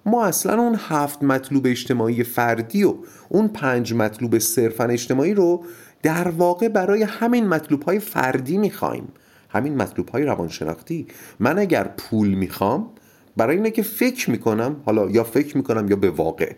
ما 0.05 0.25
اصلا 0.25 0.61
اون 0.61 0.75
هفت 0.79 1.23
مطلوب 1.23 1.67
اجتماعی 1.67 2.23
فردی 2.23 2.83
و 2.83 2.95
اون 3.29 3.47
پنج 3.47 3.93
مطلوب 3.93 4.37
صرفا 4.37 4.83
اجتماعی 4.83 5.33
رو 5.33 5.63
در 6.03 6.27
واقع 6.27 6.67
برای 6.67 7.03
همین 7.03 7.47
مطلوب 7.47 7.83
های 7.83 7.99
فردی 7.99 8.57
می‌خوایم. 8.57 9.07
همین 9.49 9.75
مطلوب 9.75 10.09
های 10.09 10.23
روانشناختی. 10.23 11.07
من 11.39 11.59
اگر 11.59 11.83
پول 11.83 12.27
می‌خوام 12.27 12.89
برای 13.37 13.55
اینه 13.55 13.71
که 13.71 13.81
فکر 13.81 14.29
می‌کنم 14.29 14.75
حالا 14.85 15.09
یا 15.09 15.23
فکر 15.23 15.57
می‌کنم 15.57 15.87
یا 15.89 15.95
به 15.95 16.09
واقع 16.09 16.55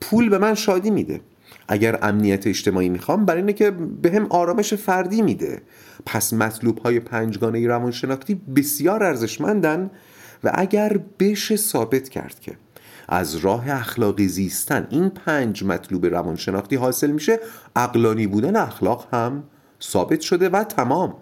پول 0.00 0.28
به 0.28 0.38
من 0.38 0.54
شادی 0.54 0.90
میده. 0.90 1.20
اگر 1.68 1.98
امنیت 2.02 2.46
اجتماعی 2.46 2.88
می‌خوام 2.88 3.24
برای 3.24 3.40
اینه 3.40 3.52
که 3.52 3.70
به 3.70 4.10
هم 4.10 4.26
آرامش 4.30 4.74
فردی 4.74 5.22
میده. 5.22 5.62
پس 6.06 6.32
مطلوب 6.32 6.78
های 6.78 7.00
پنجگانه 7.00 7.66
روانشناختی 7.66 8.34
بسیار 8.34 9.04
ارزشمندن 9.04 9.90
و 10.44 10.50
اگر 10.54 11.00
بشه 11.18 11.56
ثابت 11.56 12.08
کرد 12.08 12.40
که 12.40 12.52
از 13.08 13.36
راه 13.36 13.70
اخلاقی 13.70 14.28
زیستن. 14.28 14.86
این 14.90 15.08
پنج 15.08 15.64
مطلوب 15.64 16.06
روانشناختی 16.06 16.76
حاصل 16.76 17.10
میشه 17.10 17.40
اقلانی 17.76 18.26
بودن 18.26 18.56
اخلاق 18.56 19.08
هم 19.12 19.42
ثابت 19.82 20.20
شده 20.20 20.48
و 20.48 20.64
تمام. 20.64 21.14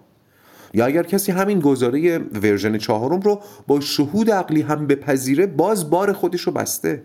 یا 0.74 0.86
اگر 0.86 1.02
کسی 1.02 1.32
همین 1.32 1.60
گزاره 1.60 2.18
ورژن 2.18 2.78
چهارم 2.78 3.20
رو 3.20 3.40
با 3.66 3.80
شهود 3.80 4.30
عقلی 4.30 4.62
هم 4.62 4.86
بپذیره 4.86 5.46
باز 5.46 5.90
بار 5.90 6.12
خودش 6.12 6.40
رو 6.40 6.52
بسته. 6.52 7.02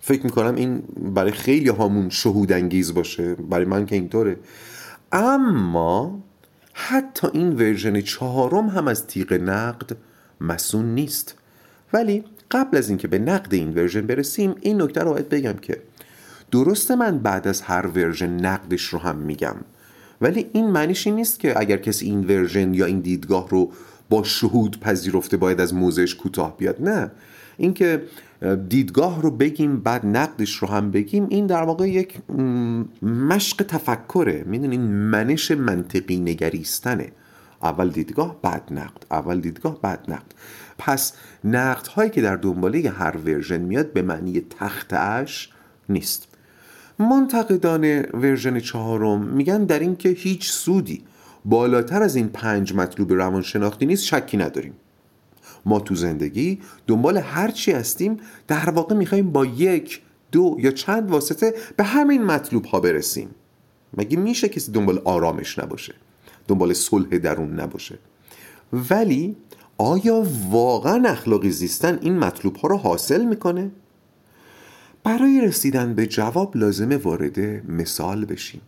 فکر 0.00 0.24
می‌کنم 0.24 0.54
این 0.54 0.82
برای 1.14 1.32
خیلی 1.32 1.68
هامون 1.68 2.08
شهود 2.08 2.52
انگیز 2.52 2.94
باشه 2.94 3.34
برای 3.34 3.64
من 3.64 3.86
که 3.86 3.94
اینطوره. 3.94 4.36
اما 5.12 6.22
حتی 6.72 7.28
این 7.32 7.52
ورژن 7.52 8.00
چهارم 8.00 8.68
هم 8.68 8.88
از 8.88 9.06
تیغ 9.06 9.32
نقد 9.32 9.96
مصون 10.40 10.94
نیست. 10.94 11.34
ولی 11.92 12.24
قبل 12.50 12.76
از 12.76 12.88
اینکه 12.88 13.08
به 13.08 13.18
نقد 13.18 13.54
این 13.54 13.74
ورژن 13.74 14.06
برسیم 14.06 14.54
این 14.60 14.82
نکته 14.82 15.00
رو 15.00 15.10
باید 15.12 15.28
بگم 15.28 15.52
که 15.52 15.82
درسته 16.50 16.96
من 16.96 17.18
بعد 17.18 17.48
از 17.48 17.62
هر 17.62 17.86
ورژن 17.86 18.30
نقدش 18.30 18.82
رو 18.82 18.98
هم 18.98 19.16
میگم 19.16 19.56
ولی 20.20 20.46
این 20.52 20.70
معنیش 20.70 21.06
نیست 21.06 21.40
که 21.40 21.60
اگر 21.60 21.76
کسی 21.76 22.06
این 22.06 22.26
ورژن 22.26 22.74
یا 22.74 22.86
این 22.86 23.00
دیدگاه 23.00 23.48
رو 23.48 23.72
با 24.10 24.22
شهود 24.22 24.80
پذیرفته 24.80 25.36
باید 25.36 25.60
از 25.60 25.74
موضعش 25.74 26.14
کوتاه 26.14 26.56
بیاد. 26.56 26.82
نه. 26.82 27.10
اینکه 27.56 28.02
دیدگاه 28.68 29.22
رو 29.22 29.30
بگیم 29.30 29.80
بعد 29.80 30.06
نقدش 30.06 30.54
رو 30.54 30.68
هم 30.68 30.90
بگیم 30.90 31.26
این 31.28 31.46
در 31.46 31.62
واقع 31.62 31.88
یک 31.88 32.18
مشق 33.02 33.62
تفکره. 33.62 34.44
می‌دونین 34.46 34.80
منش 34.80 35.50
منطقی 35.50 36.20
نگریستنه. 36.20 37.12
اول 37.62 37.90
دیدگاه 37.90 38.36
بعد 38.42 38.62
نقد. 38.70 39.06
اول 39.10 39.40
دیدگاه 39.40 39.80
بعد 39.82 40.04
نقد. 40.08 40.34
پس 40.78 41.12
نقد 41.44 41.86
هایی 41.86 42.10
که 42.10 42.22
در 42.22 42.36
دنباله 42.36 42.90
هر 42.90 43.16
ورژن 43.16 43.60
میاد 43.60 43.92
به 43.92 44.02
معنی 44.02 44.40
تخطئه‌ش 44.40 45.50
نیست. 45.88 46.28
منتقدان 46.98 48.00
ورژن 48.00 48.60
چهارم 48.60 49.22
میگن 49.22 49.64
در 49.64 49.78
اینکه 49.78 50.08
هیچ 50.08 50.50
سودی 50.50 51.04
بالاتر 51.44 52.02
از 52.02 52.16
این 52.16 52.28
پنج 52.28 52.74
مطلوب 52.74 53.12
روانشناختی 53.12 53.86
نیست 53.86 54.04
شکی 54.04 54.36
نداریم. 54.36 54.74
ما 55.64 55.80
تو 55.80 55.94
زندگی 55.94 56.60
دنبال 56.86 57.16
هر 57.16 57.50
چی 57.50 57.72
هستیم 57.72 58.16
در 58.48 58.70
واقع 58.70 58.94
می‌خوایم 58.94 59.30
با 59.30 59.46
یک 59.46 60.02
دو 60.32 60.56
یا 60.58 60.70
چند 60.70 61.10
واسطه 61.10 61.54
به 61.76 61.84
همین 61.84 62.24
مطلوب 62.24 62.64
ها 62.64 62.80
برسیم. 62.80 63.30
مگه 63.96 64.16
میشه 64.16 64.48
کسی 64.48 64.72
دنبال 64.72 65.02
آرامش 65.04 65.58
نباشه؟ 65.58 65.94
دنبال 66.48 66.72
صلح 66.72 67.18
درون 67.18 67.60
نباشه. 67.60 67.98
ولی 68.90 69.36
آیا 69.78 70.26
واقعا 70.50 71.08
اخلاقی 71.08 71.50
زیستن 71.50 71.98
این 72.02 72.18
مطلوب 72.18 72.56
ها 72.56 72.68
رو 72.68 72.76
حاصل 72.76 73.24
می‌کنه؟ 73.24 73.70
برای 75.04 75.40
رسیدن 75.40 75.94
به 75.94 76.06
جواب 76.06 76.56
لازمه 76.56 76.96
وارد 76.96 77.40
مثال 77.70 78.24
بشیم. 78.24 78.60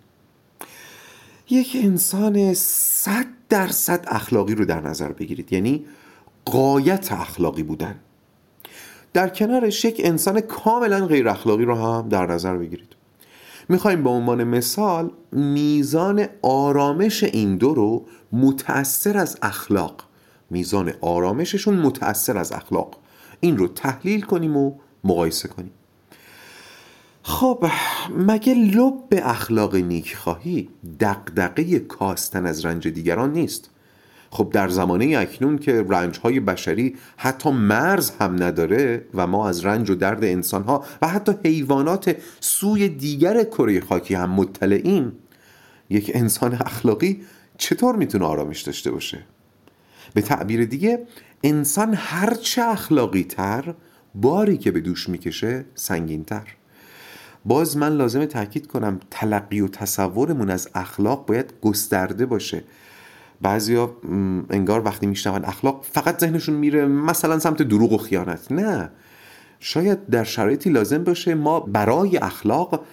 یک 1.51 1.77
انسان 1.83 2.55
صد 2.55 3.27
درصد 3.49 4.05
اخلاقی 4.09 4.55
رو 4.55 4.65
در 4.65 4.81
نظر 4.81 5.13
بگیرید 5.13 5.53
یعنی 5.53 5.85
قایت 6.45 7.13
اخلاقی 7.13 7.63
بودن. 7.63 7.95
در 9.13 9.29
کنارش 9.29 9.85
یک 9.85 10.01
انسان 10.05 10.41
کاملا 10.41 11.07
غیر 11.07 11.29
اخلاقی 11.29 11.65
رو 11.65 11.75
هم 11.75 12.09
در 12.09 12.27
نظر 12.27 12.57
بگیرید. 12.57 12.97
می‌خوایم 13.69 14.05
به 14.05 14.11
عنوان 14.11 14.45
مثال 14.45 15.11
میزان 15.33 16.27
آرامش 16.43 17.25
این 17.25 17.57
دو 17.57 17.75
رو 17.75 18.07
متأثر 18.33 19.19
از 19.19 19.39
اخلاق 19.43 20.10
میزان 20.51 20.93
آرامششون 21.01 21.75
متأثر 21.75 22.39
از 22.39 22.53
اخلاق. 22.53 22.97
این 23.41 23.57
رو 23.59 23.69
تحلیل 23.69 24.21
کنیم 24.21 24.57
و 24.57 24.75
مقایسه 25.05 25.49
کنیم. 25.49 25.73
خب 27.23 27.67
مگه 28.17 28.55
لب 28.55 29.09
به 29.09 29.31
اخلاق 29.31 29.77
نیک 29.77 30.17
خواهی 30.17 30.69
دقدقه 31.01 31.79
کاستن 31.79 32.47
از 32.47 32.65
رنج 32.65 32.89
دیگران 32.89 33.33
نیست؟ 33.33 33.71
خب 34.31 34.51
در 34.53 34.69
زمانه 34.69 35.19
اکنون 35.19 35.59
که 35.59 35.87
رنجهای 35.89 36.41
بشری 36.41 36.97
حتی 37.17 37.51
مرز 37.51 38.11
هم 38.11 38.43
نداره 38.43 39.05
و 39.15 39.27
ما 39.27 39.49
از 39.49 39.65
رنج 39.65 39.91
و 39.91 39.95
درد 39.95 40.25
انسانها 40.25 40.85
و 41.03 41.09
حتی 41.09 41.33
حیوانات 41.45 42.17
سوی 42.41 42.89
دیگر 42.89 43.45
کره 43.45 43.81
خاکی 43.81 44.15
هم 44.15 44.31
مطلعیم 44.31 45.13
یک 45.91 46.11
انسان 46.15 46.55
اخلاقی 46.55 47.23
چطور 47.59 47.97
می‌تونه 47.97 48.25
آرامش 48.25 48.63
داشته 48.63 48.91
باشه؟ 48.91 49.25
به 50.15 50.23
تعبیر 50.23 50.65
دیگه 50.65 51.07
انسان 51.43 51.95
هرچه 51.97 52.63
اخلاقی 52.63 53.25
تر 53.25 53.75
باری 54.15 54.57
که 54.57 54.71
به 54.71 54.81
دوش 54.81 55.09
می‌کشه 55.09 55.65
سنگین 55.75 56.25
تر 56.25 56.47
باز 57.45 57.77
من 57.77 57.97
لازمه 57.97 58.27
تاکید 58.27 58.67
کنم 58.67 59.01
تلقی 59.11 59.61
و 59.61 59.69
تصورمون 59.69 60.51
از 60.51 60.69
اخلاق 60.75 61.27
باید 61.27 61.53
گسترده 61.63 62.27
باشه. 62.27 62.65
بعضیا 63.43 63.97
انگار 64.51 64.85
وقتی 64.85 65.07
میشنون 65.07 65.45
اخلاق 65.45 65.85
فقط 65.93 66.21
ذهنشون 66.21 66.55
میره 66.55 66.87
مثلا 66.87 67.39
سمت 67.39 67.63
دروغ 67.63 67.93
و 67.93 67.99
خیانت. 67.99 68.53
نه. 68.53 68.91
شاید 69.61 70.07
در 70.07 70.25
شرایطی 70.25 70.71
لازم 70.71 71.05
باشه 71.05 71.35
ما 71.35 71.61
برای 71.61 72.17
اخلاق 72.17 72.85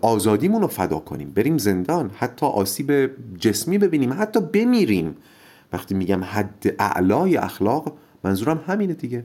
آزادیمون 0.00 0.62
رو 0.62 0.68
فدا 0.68 0.98
کنیم. 0.98 1.30
بریم 1.30 1.58
زندان 1.58 2.10
حتی 2.18 2.46
آسیب 2.46 3.10
جسمی 3.38 3.78
ببینیم 3.78 4.12
حتی 4.12 4.40
بمیریم. 4.40 5.16
وقتی 5.74 5.94
میگم 5.94 6.24
حد 6.24 6.74
اعلای 6.78 7.36
اخلاق 7.36 7.96
منظورم 8.24 8.64
همینه 8.66 8.94
دیگه. 8.94 9.24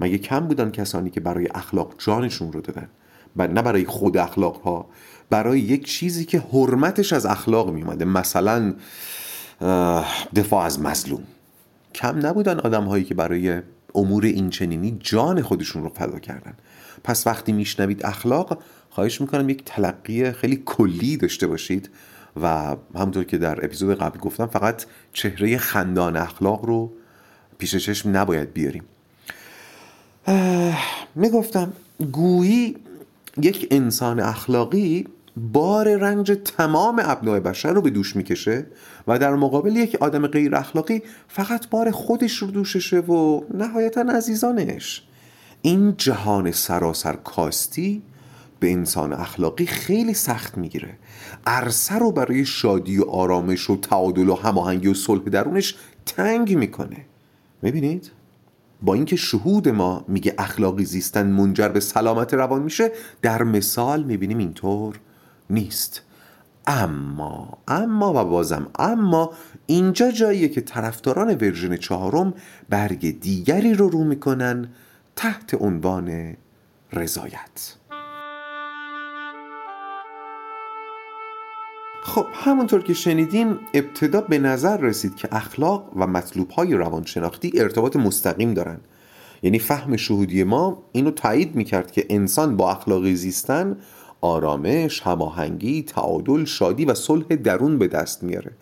مگه 0.00 0.18
کم 0.18 0.40
بودن 0.40 0.70
کسانی 0.70 1.10
که 1.10 1.20
برای 1.20 1.48
اخلاق 1.54 1.94
جانشون 1.98 2.52
رو 2.52 2.60
دادن؟ 2.60 2.88
نه 3.36 3.62
برای 3.62 3.84
خود 3.84 4.16
اخلاق 4.16 4.62
ها 4.62 4.86
برای 5.30 5.60
یک 5.60 5.84
چیزی 5.84 6.24
که 6.24 6.38
حرمتش 6.52 7.12
از 7.12 7.26
اخلاق 7.26 7.70
میومده 7.70 8.04
مثلا 8.04 8.74
دفاع 10.36 10.64
از 10.64 10.80
مظلوم. 10.80 11.22
کم 11.94 12.26
نبودن 12.26 12.60
آدم 12.60 12.84
هایی 12.84 13.04
که 13.04 13.14
برای 13.14 13.62
امور 13.94 14.24
اینچنینی 14.24 14.96
جان 15.00 15.42
خودشون 15.42 15.82
رو 15.82 15.88
فدا 15.88 16.18
کردن. 16.18 16.54
پس 17.04 17.26
وقتی 17.26 17.52
میشنوید 17.52 18.06
اخلاق 18.06 18.62
خواهش 18.90 19.20
می‌کنم 19.20 19.48
یک 19.48 19.62
تلقی 19.64 20.32
خیلی 20.32 20.62
کلی 20.66 21.16
داشته 21.16 21.46
باشید. 21.46 21.90
و 22.42 22.76
همونطور 22.94 23.24
که 23.24 23.38
در 23.38 23.64
اپیزود 23.64 23.98
قبل 23.98 24.18
گفتم 24.18 24.46
فقط 24.46 24.84
چهره 25.12 25.58
خندان 25.58 26.16
اخلاق 26.16 26.64
رو 26.64 26.92
پیش 27.58 27.76
چشم 27.76 28.16
نباید 28.16 28.52
بیاریم. 28.52 28.84
می‌گفتم 31.14 31.72
گویی 32.12 32.76
یک 33.42 33.68
انسان 33.70 34.20
اخلاقی 34.20 35.06
بار 35.36 35.96
رنج 35.96 36.38
تمام 36.56 37.02
ابناع 37.04 37.40
بشر 37.40 37.72
رو 37.72 37.82
به 37.82 37.90
دوش 37.90 38.16
می‌کشه 38.16 38.66
و 39.06 39.18
در 39.18 39.34
مقابل 39.34 39.76
یک 39.76 39.94
آدم 40.00 40.26
غیر 40.26 40.54
اخلاقی 40.54 41.02
فقط 41.28 41.68
بار 41.68 41.90
خودش 41.90 42.36
رو 42.36 42.50
دوششه 42.50 42.98
و 42.98 43.40
نهایتا 43.54 44.00
عزیزانش. 44.00 45.02
این 45.62 45.94
جهان 45.96 46.52
سراسر 46.52 47.12
کاستی 47.12 48.02
به 48.60 48.72
انسان 48.72 49.12
اخلاقی 49.12 49.66
خیلی 49.66 50.14
سخت 50.14 50.58
می‌گیره. 50.58 50.98
عرصه 51.46 51.94
رو 51.94 52.12
برای 52.12 52.44
شادی 52.44 52.98
و 52.98 53.04
آرامش 53.04 53.70
و 53.70 53.76
تعادل 53.76 54.28
و 54.28 54.34
هماهنگی 54.34 54.88
و 54.88 54.94
صلح 54.94 55.22
درونش 55.22 55.76
تنگ 56.06 56.56
می‌کنه. 56.56 57.04
می‌بینید؟ 57.62 58.10
با 58.82 58.94
اینکه 58.94 59.16
شهود 59.16 59.68
ما 59.68 60.04
میگه 60.08 60.34
اخلاقی 60.38 60.84
زیستن 60.84 61.26
منجر 61.26 61.68
به 61.68 61.80
سلامت 61.80 62.34
روان 62.34 62.62
میشه 62.62 62.92
در 63.22 63.42
مثال 63.42 64.02
می‌بینیم 64.02 64.38
اینطور 64.38 65.00
نیست. 65.50 66.02
اما 66.66 67.58
اما 67.68 68.10
و 68.10 68.24
بازم 68.30 68.66
اما 68.78 69.32
اینجا 69.66 70.10
جاییه 70.10 70.48
که 70.48 70.60
طرفداران 70.60 71.34
ورژن 71.34 71.76
چهارم 71.76 72.34
برگ 72.68 73.20
دیگری 73.20 73.74
رو 73.74 73.88
رو 73.88 74.04
می‌کنن 74.04 74.68
تحت 75.16 75.54
عنوان 75.54 76.36
رضایت. 76.92 77.74
خب 82.08 82.26
همونطور 82.32 82.82
که 82.82 82.94
شنیدیم 82.94 83.58
ابتدا 83.74 84.20
به 84.20 84.38
نظر 84.38 84.76
رسید 84.76 85.16
که 85.16 85.28
اخلاق 85.32 85.92
و 85.96 86.06
مطلوب 86.06 86.50
های 86.50 86.74
روانشناختی 86.74 87.52
ارتباط 87.54 87.96
مستقیم 87.96 88.54
دارن. 88.54 88.80
یعنی 89.42 89.58
فهم 89.58 89.96
شهودی 89.96 90.44
ما 90.44 90.82
اینو 90.92 91.10
تایید 91.10 91.56
می‌کرد 91.56 91.92
که 91.92 92.06
انسان 92.10 92.56
با 92.56 92.70
اخلاقی 92.70 93.16
زیستن 93.16 93.76
آرامش، 94.20 95.00
هماهنگی، 95.00 95.82
تعادل، 95.82 96.44
شادی 96.44 96.84
و 96.84 96.94
صلح 96.94 97.26
درون 97.26 97.78
به 97.78 97.86
دست 97.86 98.22
میاره. 98.22 98.52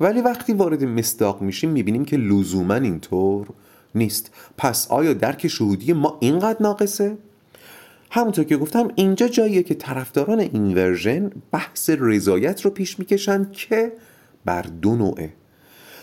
ولی 0.00 0.20
وقتی 0.20 0.52
وارد 0.52 0.84
مصداق 0.84 1.42
میشیم 1.42 1.70
می‌بینیم 1.70 2.04
که 2.04 2.16
لزوما 2.16 2.74
اینطور 2.74 3.46
نیست. 3.94 4.30
پس 4.58 4.90
آیا 4.90 5.12
درک 5.12 5.48
شهودی 5.48 5.92
ما 5.92 6.16
اینقدر 6.20 6.62
ناقصه؟ 6.62 7.18
همونطور 8.10 8.44
که 8.44 8.56
گفتم 8.56 8.88
اینجا 8.94 9.28
جاییه 9.28 9.62
که 9.62 9.74
طرفداران 9.74 10.40
این 10.40 10.74
ورژن 10.74 11.30
بحث 11.52 11.90
رضایت 11.98 12.62
رو 12.62 12.70
پیش 12.70 12.98
می‌کشن 12.98 13.50
که 13.52 13.92
بر 14.44 14.62
دو 14.62 14.96
نوعه. 14.96 15.32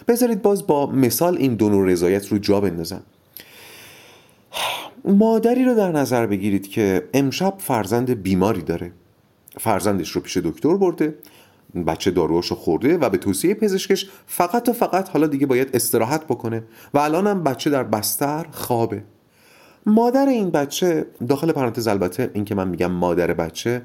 بذارید 0.08 0.42
باز 0.42 0.68
با 0.68 0.86
مثال 0.86 1.38
این 1.38 1.56
دو 1.56 1.70
نوع 1.70 1.88
رضایت 1.92 2.28
رو 2.28 2.38
جا 2.38 2.62
بندازم. 2.62 3.04
مادری 5.06 5.66
رو 5.66 5.76
در 5.76 5.92
نظر 5.92 6.26
بگیرید 6.26 6.68
که 6.68 7.10
امشب 7.14 7.54
فرزند 7.58 8.10
بیماری 8.10 8.62
داره. 8.62 8.92
فرزندش 9.60 10.12
رو 10.12 10.22
پیش 10.22 10.38
دکتر 10.38 10.78
برده 10.78 11.16
بچه 11.88 12.12
داروهاشو 12.12 12.56
خورده 12.56 12.98
و 12.98 13.10
به 13.10 13.18
توصیه 13.18 13.54
پزشکش 13.54 14.10
فقط 14.28 14.70
و 14.70 14.74
فقط 14.74 15.10
حالا 15.10 15.28
دیگه 15.28 15.46
باید 15.46 15.70
استراحت 15.74 16.26
بکنه 16.26 16.64
و 16.94 17.00
الانم 17.00 17.44
بچه 17.44 17.70
در 17.70 17.84
بستر 17.84 18.46
خوابه. 18.52 19.04
مادر 19.88 20.26
این 20.26 20.50
بچه 20.50 21.06
داخل 21.28 21.52
پرانتز 21.52 21.88
البته 21.88 22.32
این 22.34 22.46
که 22.46 22.56
من 22.56 22.68
میگم 22.68 22.92
مادر 22.92 23.34
بچه 23.34 23.82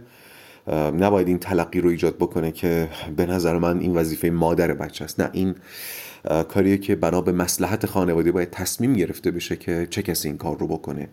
نباید 0.99 1.29
این 1.29 1.39
تلقی 1.39 1.81
رو 1.81 1.89
ایجاد 1.89 2.17
بکنه 2.17 2.53
که 2.53 2.89
به 3.17 3.27
نظر 3.27 3.59
من 3.59 3.81
این 3.81 3.97
وظیفه 3.97 4.31
مادر 4.31 4.73
بچه 4.73 5.05
است. 5.05 5.21
نه 5.21 5.31
این 5.33 5.55
کاریه 6.49 6.79
که 6.79 6.97
بنا 6.97 7.21
به 7.21 7.33
مسلحت 7.33 7.87
خانواده 7.87 8.33
باید 8.33 8.51
تصمیم 8.51 8.93
گرفته 8.93 9.31
بشه 9.31 9.57
که 9.57 9.87
چه 9.91 10.03
کسی 10.03 10.29
این 10.29 10.37
کار 10.37 10.59
رو 10.59 10.67
بکنه. 10.67 11.09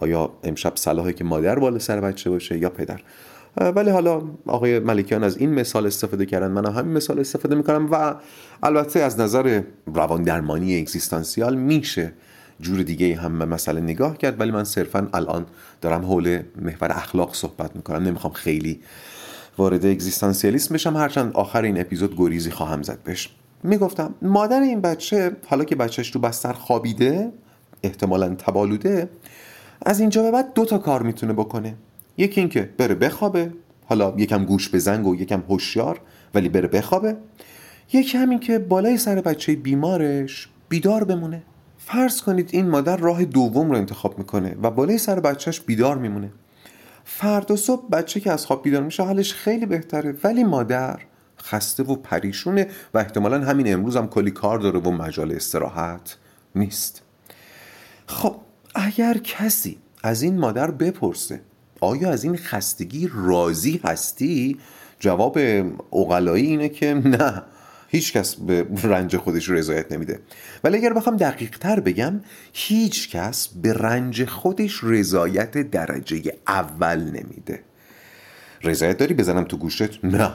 آیا 0.00 0.30
امشب 0.44 0.72
صلاحه 0.76 1.12
که 1.12 1.24
مادر 1.24 1.58
بالا 1.58 1.78
سر 1.78 2.00
بچه 2.00 2.30
باشه 2.30 2.58
یا 2.58 2.70
پدر؟ 2.70 3.00
ولی 3.56 3.90
حالا 3.90 4.22
آقای 4.46 4.78
ملکیان 4.78 5.24
از 5.24 5.36
این 5.36 5.54
مثال 5.54 5.86
استفاده 5.86 6.26
کردن 6.26 6.50
من 6.50 6.66
همین 6.66 6.92
مثال 6.92 7.20
استفاده 7.20 7.54
می‌کنم 7.54 7.88
و 7.90 8.14
البته 8.62 9.00
از 9.00 9.20
نظر 9.20 9.62
روان 9.86 10.22
درمانی 10.22 10.80
اگزیستانسیال 10.80 11.56
میشه 11.56 12.12
جور 12.60 12.82
دیگه 12.82 13.16
هم 13.16 13.38
به 13.38 13.44
مسئله 13.44 13.80
نگاه 13.80 14.18
کرد 14.18 14.40
ولی 14.40 14.50
من 14.50 14.64
صرفا 14.64 15.08
الان 15.14 15.46
دارم 15.80 16.04
حول 16.04 16.42
محور 16.62 16.92
اخلاق 16.92 17.34
صحبت 17.34 17.76
می‌کنم. 17.76 18.02
نمی‌خوام 18.02 18.32
خیلی 18.32 18.80
وارد 19.58 19.86
اگزیستانسیالیسم 19.86 20.74
بشم. 20.74 20.96
هرچند 20.96 21.32
آخر 21.32 21.62
این 21.62 21.80
اپیزود 21.80 22.16
گریزی 22.16 22.50
خواهم 22.50 22.82
زد 22.82 22.98
بهش. 23.04 23.30
می‌گفتم 23.62 24.14
مادر 24.22 24.60
این 24.60 24.80
بچه 24.80 25.36
حالا 25.46 25.64
که 25.64 25.76
بچهش 25.76 26.10
تو 26.10 26.18
بستر 26.18 26.52
خوابیده 26.52 27.32
احتمالا 27.82 28.34
تبالوده 28.34 29.10
از 29.86 30.00
اینجا 30.00 30.22
به 30.22 30.30
بعد 30.30 30.54
دو 30.54 30.64
تا 30.64 30.78
کار 30.78 31.02
می‌تونه 31.02 31.32
بکنه. 31.32 31.74
یکی 32.16 32.40
اینکه 32.40 32.70
بره 32.78 32.94
بخوابه 32.94 33.52
حالا 33.86 34.14
یکم 34.16 34.44
گوش 34.44 34.74
بزنگ 34.74 35.06
و 35.06 35.14
یکم 35.14 35.42
هوشیار 35.48 36.00
ولی 36.34 36.48
بره 36.48 36.68
بخوابه. 36.68 37.16
یکی 37.92 38.18
همین 38.18 38.38
که 38.38 38.58
بالای 38.58 38.96
سر 38.96 39.20
بچه 39.20 39.56
بیمارش 39.56 40.48
بیدار 40.68 41.04
بمونه. 41.04 41.42
فرض 41.90 42.22
کنید 42.22 42.50
این 42.52 42.68
مادر 42.68 42.96
راه 42.96 43.24
دوم 43.24 43.70
رو 43.70 43.76
انتخاب 43.76 44.18
می‌کنه 44.18 44.56
و 44.62 44.70
بالای 44.70 44.98
سر 44.98 45.20
بچهش 45.20 45.60
بیدار 45.60 45.98
میمونه. 45.98 46.32
فردا 47.04 47.56
صبح 47.56 47.88
بچه 47.88 48.20
که 48.20 48.32
از 48.32 48.46
خواب 48.46 48.62
بیدار 48.62 48.82
میشه 48.82 49.02
حالش 49.02 49.34
خیلی 49.34 49.66
بهتره 49.66 50.14
ولی 50.24 50.44
مادر 50.44 51.00
خسته 51.42 51.82
و 51.82 51.96
پریشونه 51.96 52.68
و 52.94 52.98
احتمالا 52.98 53.40
همین 53.40 53.72
امروز 53.72 53.96
هم 53.96 54.08
کلی 54.08 54.30
کار 54.30 54.58
داره 54.58 54.80
و 54.80 54.90
مجال 54.90 55.32
استراحت 55.32 56.16
نیست. 56.54 57.02
خب 58.06 58.36
اگر 58.74 59.14
کسی 59.14 59.78
از 60.02 60.22
این 60.22 60.38
مادر 60.38 60.70
بپرسه 60.70 61.40
آیا 61.80 62.10
از 62.10 62.24
این 62.24 62.36
خستگی 62.36 63.10
راضی 63.14 63.80
هستی؟ 63.84 64.58
جواب 65.00 65.38
اقلایی 65.92 66.46
اینه 66.46 66.68
که 66.68 66.94
نه. 66.94 67.42
هیچ 67.88 68.12
کس 68.12 68.34
به 68.34 68.66
رنج 68.82 69.16
خودش 69.16 69.50
رضایت 69.50 69.92
نمیده. 69.92 70.20
ولی 70.64 70.76
اگر 70.76 70.92
بخوام 70.92 71.16
دقیق 71.16 71.58
تر 71.58 71.80
بگم 71.80 72.20
هیچ 72.52 73.10
کس 73.10 73.48
به 73.48 73.72
رنج 73.72 74.24
خودش 74.24 74.84
رضایت 74.84 75.58
درجه 75.70 76.32
اول 76.48 77.00
نمیده. 77.00 77.62
رضایت 78.62 78.98
داری 78.98 79.14
بزنم 79.14 79.44
تو 79.44 79.56
گوشت؟ 79.56 80.04
نه. 80.04 80.30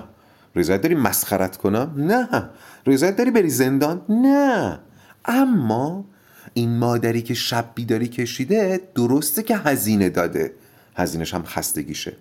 رضایت 0.56 0.82
داری 0.82 0.96
مسخرت 0.96 1.58
کنم؟ 1.58 1.94
نه. 1.98 2.50
رضایت 2.88 3.16
داری 3.16 3.32
بری 3.32 3.50
زندان؟ 3.50 4.02
نه. 4.10 4.80
اما 5.26 6.06
این 6.54 6.78
مادری 6.78 7.22
که 7.22 7.34
شب 7.34 7.72
بیداری 7.76 8.08
کشیده 8.08 8.82
درسته 8.96 9.44
که 9.44 9.58
هزینه 9.58 10.10
داده. 10.10 10.54
هزینش 10.96 11.34
هم 11.34 11.44
خستگیشه. 11.44 12.16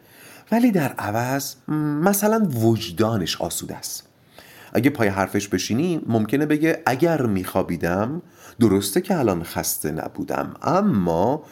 ولی 0.52 0.70
در 0.70 0.92
عوض 0.92 1.54
مثلا 2.02 2.48
وجدانش 2.54 3.40
آسوده 3.40 3.76
است. 3.76 4.11
اگه 4.72 4.90
پای 4.90 5.08
حرفش 5.08 5.48
بشینی 5.48 6.00
ممکنه 6.06 6.46
بگه 6.46 6.82
اگر 6.86 7.22
میخوابیدم 7.22 8.22
درسته 8.60 9.00
که 9.00 9.18
الان 9.18 9.42
خسته 9.42 9.92
نبودم 9.92 10.54
اما 10.62 11.42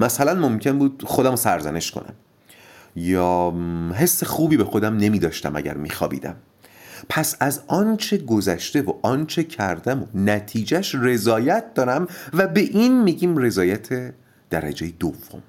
مثلا 0.00 0.34
ممکن 0.34 0.78
بود 0.78 1.02
خودم 1.06 1.36
سرزنش 1.36 1.90
کنم. 1.90 2.14
یا 2.96 3.54
حس 3.94 4.24
خوبی 4.24 4.56
به 4.56 4.64
خودم 4.64 4.96
نمی 4.96 5.18
داشتم 5.18 5.56
اگر 5.56 5.74
میخوابیدم. 5.74 6.36
پس 7.08 7.36
از 7.40 7.60
آنچه 7.66 8.18
گذشته 8.18 8.82
و 8.82 8.92
آنچه 9.02 9.44
کردم 9.44 10.02
و 10.02 10.06
نتیجهش 10.14 10.94
رضایت 10.94 11.74
دارم 11.74 12.06
و 12.32 12.46
به 12.46 12.60
این 12.60 13.02
میگیم 13.02 13.36
رضایت 13.36 14.14
درجه 14.50 14.92
دوم. 14.98 15.42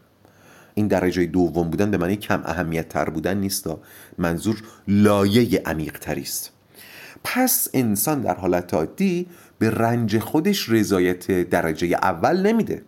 این 0.73 0.87
درجه 0.87 1.25
دوم 1.25 1.69
بودن 1.69 1.91
به 1.91 1.97
معنی 1.97 2.15
کم 2.15 2.41
اهمیت 2.45 2.89
تر 2.89 3.09
بودن 3.09 3.37
نیست 3.37 3.67
منظور 4.17 4.61
لایه 4.87 5.61
عمیق 5.65 5.97
است 6.07 6.58
پس 7.23 7.67
انسان 7.73 8.21
در 8.21 8.35
حالت 8.35 8.73
عادی 8.73 9.27
به 9.59 9.69
رنج 9.69 10.19
خودش 10.19 10.69
رضایت 10.69 11.49
درجه 11.49 11.87
اول 11.87 12.41
نمیده. 12.41 12.81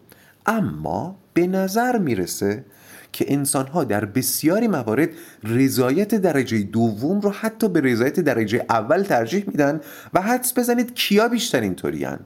اما 0.46 1.15
به 1.34 1.48
نظر 1.48 1.98
می‌رسه 1.98 2.65
که 3.12 3.34
انسانها 3.34 3.84
در 3.84 4.06
بسیاری 4.06 4.67
موارد 4.67 5.10
رضایت 5.44 6.15
درجه 6.15 6.63
دوم 6.63 7.22
رو 7.22 7.30
حتی 7.30 7.70
به 7.70 7.82
رضایت 7.82 8.20
درجه 8.20 8.65
اول 8.70 9.04
ترجیح 9.04 9.44
میدن 9.48 9.82
و 10.13 10.22
حدس 10.22 10.60
بزنید 10.60 10.94
کیا 10.94 11.28
بیشتر 11.28 11.62
اینطورین 11.62 12.20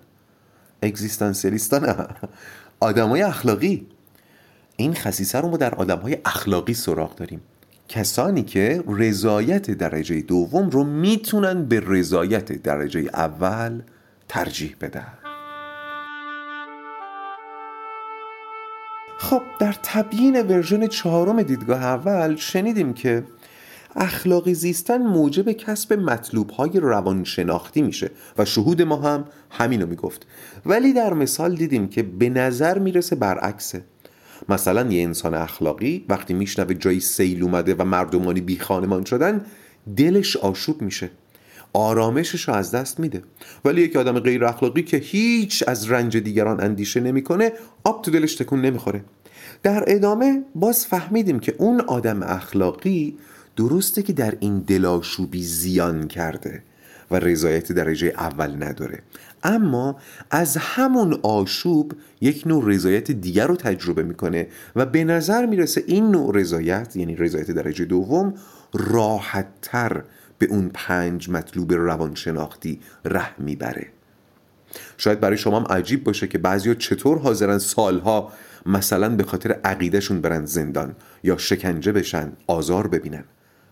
اگزیستانسیلیستا 0.81 1.79
نه 1.79 1.95
آدمای 2.79 3.21
اخلاقی. 3.21 3.87
این 4.77 4.93
خصیصه 4.93 5.41
رو 5.41 5.49
ما 5.49 5.57
در 5.57 5.75
آدمهای 5.75 6.17
اخلاقی 6.25 6.73
سراغ 6.73 7.15
داریم. 7.15 7.41
کسانی 7.87 8.43
که 8.43 8.83
رضایت 8.87 9.71
درجه 9.71 10.21
دوم 10.21 10.69
رو 10.69 10.83
می‌تونن 10.83 11.65
به 11.65 11.83
رضایت 11.87 12.51
درجه 12.51 12.99
اول 12.99 13.81
ترجیح 14.27 14.75
بدن. 14.81 15.13
خب 19.17 19.41
در 19.59 19.75
تبیین 19.83 20.41
ورژن 20.41 20.87
چهارم 20.87 21.41
دیدگاه 21.41 21.83
اول 21.83 22.35
شنیدیم 22.35 22.93
که 22.93 23.23
اخلاقی 23.95 24.53
زیستن 24.53 24.97
موجب 24.97 25.51
کسب 25.51 25.93
مطلوب 25.93 26.49
های 26.49 26.79
روانشناختی 26.79 27.81
میشه 27.81 28.11
و 28.37 28.45
شهود 28.45 28.81
ما 28.81 28.95
هم 28.95 29.25
همینو 29.51 29.85
می‌گفت. 29.85 30.27
ولی 30.65 30.93
در 30.93 31.13
مثال 31.13 31.55
دیدیم 31.55 31.87
که 31.87 32.03
به 32.03 32.29
نظر 32.29 32.79
می‌رسه 32.79 33.15
برعکسه. 33.15 33.83
مثلا 34.49 34.91
یه 34.91 35.03
انسان 35.03 35.33
اخلاقی 35.33 36.05
وقتی 36.09 36.33
میشنوه 36.33 36.73
جایی 36.73 36.99
سیل 36.99 37.43
اومده 37.43 37.75
و 37.75 37.83
مردمانی 37.83 38.41
بی 38.41 38.59
خانمان 38.59 39.05
شدن 39.05 39.41
دلش 39.97 40.37
آشوب 40.37 40.81
میشه. 40.81 41.09
آرامشش 41.73 42.41
رو 42.41 42.53
از 42.53 42.71
دست 42.71 42.99
میده. 42.99 43.21
ولی 43.65 43.81
یک 43.81 43.95
آدم 43.95 44.19
غیر 44.19 44.45
اخلاقی 44.45 44.83
که 44.83 44.97
هیچ 44.97 45.63
از 45.67 45.91
رنج 45.91 46.17
دیگران 46.17 46.63
اندیشه 46.63 46.99
نمی‌کنه 46.99 47.51
آب 47.83 48.01
تو 48.01 48.11
دلش 48.11 48.35
تکون 48.35 48.61
نمی‌خوره. 48.61 49.03
در 49.63 49.83
ادامه 49.87 50.43
باز 50.55 50.85
فهمیدیم 50.85 51.39
که 51.39 51.55
اون 51.57 51.81
آدم 51.81 52.23
اخلاقی 52.23 53.17
درسته 53.55 54.01
که 54.01 54.13
در 54.13 54.33
این 54.39 54.59
دلاشوبی 54.59 55.43
زیان 55.43 56.07
کرده. 56.07 56.63
و 57.11 57.15
رضایت 57.15 57.71
درجه 57.71 58.07
اول 58.07 58.63
نداره. 58.63 58.99
اما 59.43 59.99
از 60.31 60.57
همون 60.57 61.19
آشوب 61.23 61.93
یک 62.21 62.43
نوع 62.47 62.63
رضایت 62.67 63.11
دیگر 63.11 63.47
رو 63.47 63.55
تجربه 63.55 64.03
می‌کنه 64.03 64.47
و 64.75 64.85
به 64.85 65.03
نظر 65.03 65.45
می‌رسه 65.45 65.83
این 65.87 66.11
نوع 66.11 66.31
رضایت 66.35 66.95
یعنی 66.95 67.15
رضایت 67.15 67.51
درجه 67.51 67.85
دوم 67.85 68.33
راحتتر 68.73 70.03
به 70.39 70.45
اون 70.45 70.71
پنج 70.73 71.29
مطلوب 71.29 71.73
روانشناختی 71.73 72.79
ره 73.05 73.41
می‌بره. 73.41 73.87
شاید 74.97 75.19
برای 75.19 75.37
شما 75.37 75.59
هم 75.59 75.65
عجیب 75.65 76.03
باشه 76.03 76.27
که 76.27 76.37
بعضیا 76.37 76.73
چطور 76.73 77.19
حاضرن 77.19 77.57
سالها 77.57 78.31
مثلا 78.65 79.15
به 79.15 79.23
خاطر 79.23 79.51
عقیدهشون 79.51 80.21
برن 80.21 80.45
زندان 80.45 80.95
یا 81.23 81.37
شکنجه 81.37 81.91
بشن 81.91 82.31
آزار 82.47 82.87
ببینن. 82.87 83.23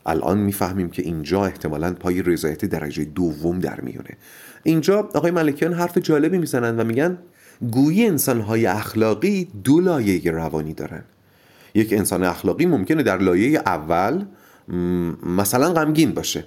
الان 0.06 0.38
می‌فهمیم 0.38 0.90
که 0.90 1.02
اینجا 1.02 1.46
احتمالا 1.46 1.94
پای 1.94 2.22
رضایت 2.22 2.66
درجه 2.66 3.06
دوم 3.06 3.60
در 3.60 3.82
میونه. 3.82 4.18
اینجا 4.64 5.00
آقای 5.00 5.32
ملکیان 5.32 5.74
حرف 5.74 5.98
جالبی 5.98 6.38
می‌زنن 6.38 6.80
و 6.80 6.84
میگن 6.84 7.18
گویی 7.72 8.06
انسانهای 8.06 8.66
اخلاقی 8.66 9.48
دو 9.64 9.80
لایه 9.80 10.32
روانی 10.32 10.74
دارن. 10.74 11.04
یک 11.76 11.94
انسان 11.94 12.24
اخلاقی 12.24 12.66
ممکنه 12.66 13.04
در 13.04 13.18
لایه 13.18 13.60
اول 13.60 14.26
مثلا 15.26 15.74
غمگین 15.74 16.12
باشه. 16.12 16.46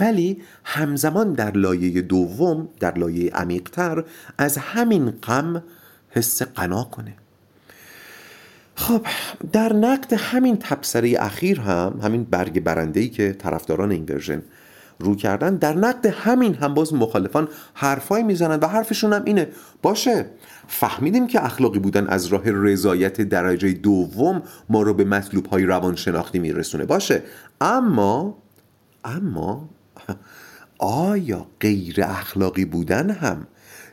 ولی 0.00 0.42
همزمان 0.64 1.32
در 1.32 1.50
لایه 1.56 2.02
دوم 2.02 2.68
در 2.80 2.98
لایه 2.98 3.30
عمیقتر 3.30 4.04
از 4.38 4.58
همین 4.58 5.10
غم 5.10 5.62
حس 6.10 6.42
قنا 6.42 6.84
کنه. 6.84 7.14
خب 8.76 9.06
در 9.52 9.72
نقد 9.72 10.12
همین 10.12 10.56
تبصره 10.56 11.16
اخیر 11.18 11.60
هم 11.60 12.00
همین 12.02 12.24
برگ 12.24 12.60
برنده 12.60 13.08
که 13.08 13.32
طرفداران 13.32 13.90
این 13.90 14.06
ورژن 14.08 14.42
رو 14.98 15.16
کردن 15.16 15.56
در 15.56 15.74
نقد 15.74 16.06
همین 16.06 16.54
هم 16.54 16.74
باز 16.74 16.94
مخالفان 16.94 17.48
حرفایی 17.74 18.24
می‌زنن 18.24 18.58
و 18.62 18.66
حرفشون 18.66 19.12
هم 19.12 19.22
اینه. 19.24 19.48
باشه 19.82 20.26
فهمیدیم 20.68 21.26
که 21.26 21.44
اخلاقی 21.44 21.78
بودن 21.78 22.06
از 22.06 22.26
راه 22.26 22.42
رضایت 22.46 23.20
درجه 23.20 23.72
دوم 23.72 24.42
ما 24.68 24.82
رو 24.82 24.94
به 24.94 25.04
مطلوب 25.04 25.46
های 25.46 25.64
روانشناختی 25.64 26.38
میرسونه. 26.38 26.84
باشه 26.84 27.22
اما 27.60 28.38
اما 29.04 29.68
آیا 30.78 31.46
غیر 31.60 31.96
اخلاقی 32.02 32.64
بودن 32.64 33.10
هم 33.10 33.46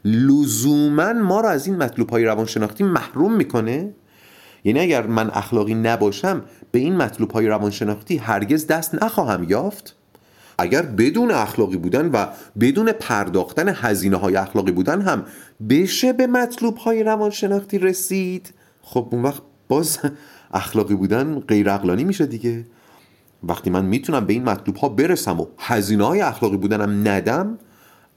لزوما 0.05 1.13
ما 1.13 1.41
رو 1.41 1.47
از 1.47 1.67
این 1.67 1.75
مطلوب 1.75 2.09
های 2.09 2.25
روانشناختی 2.25 2.83
محروم 2.83 3.35
می‌کنه؟ 3.35 3.93
یعنی 4.63 4.79
اگر 4.79 5.07
من 5.07 5.29
اخلاقی 5.29 5.75
نباشم 5.75 6.41
به 6.71 6.79
این 6.79 6.95
مطلوب 6.97 7.31
های 7.31 7.47
روانشناختی 7.47 8.17
هرگز 8.17 8.67
دست 8.67 9.03
نخواهم 9.03 9.43
یافت. 9.49 9.95
اگر 10.57 10.81
بدون 10.81 11.31
اخلاقی 11.31 11.77
بودن 11.77 12.09
و 12.11 12.25
بدون 12.59 12.91
پرداختن 12.91 13.69
هزینه 13.75 14.17
های 14.17 14.35
اخلاقی 14.35 14.71
بودن 14.71 15.01
هم 15.01 15.25
بشه 15.69 16.13
به 16.13 16.27
مطلوب 16.27 16.77
های 16.77 17.03
روانشناختی 17.03 17.77
رسید 17.77 18.53
خب 18.81 19.07
اون 19.11 19.21
وقت 19.21 19.41
باز 19.67 19.99
اخلاقی 20.53 20.95
بودن 20.95 21.39
غیر 21.39 21.69
اقلانی 21.69 22.03
میشه 22.03 22.25
دیگه. 22.25 22.65
وقتی 23.43 23.69
من 23.69 23.85
می‌تونم 23.85 24.25
به 24.25 24.33
این 24.33 24.43
مطلوب 24.43 24.75
ها 24.75 24.89
برسم 24.89 25.39
و 25.39 25.45
هزینه 25.57 26.05
های 26.05 26.21
اخلاقی 26.21 26.57
بودنم 26.57 27.07
ندم 27.07 27.57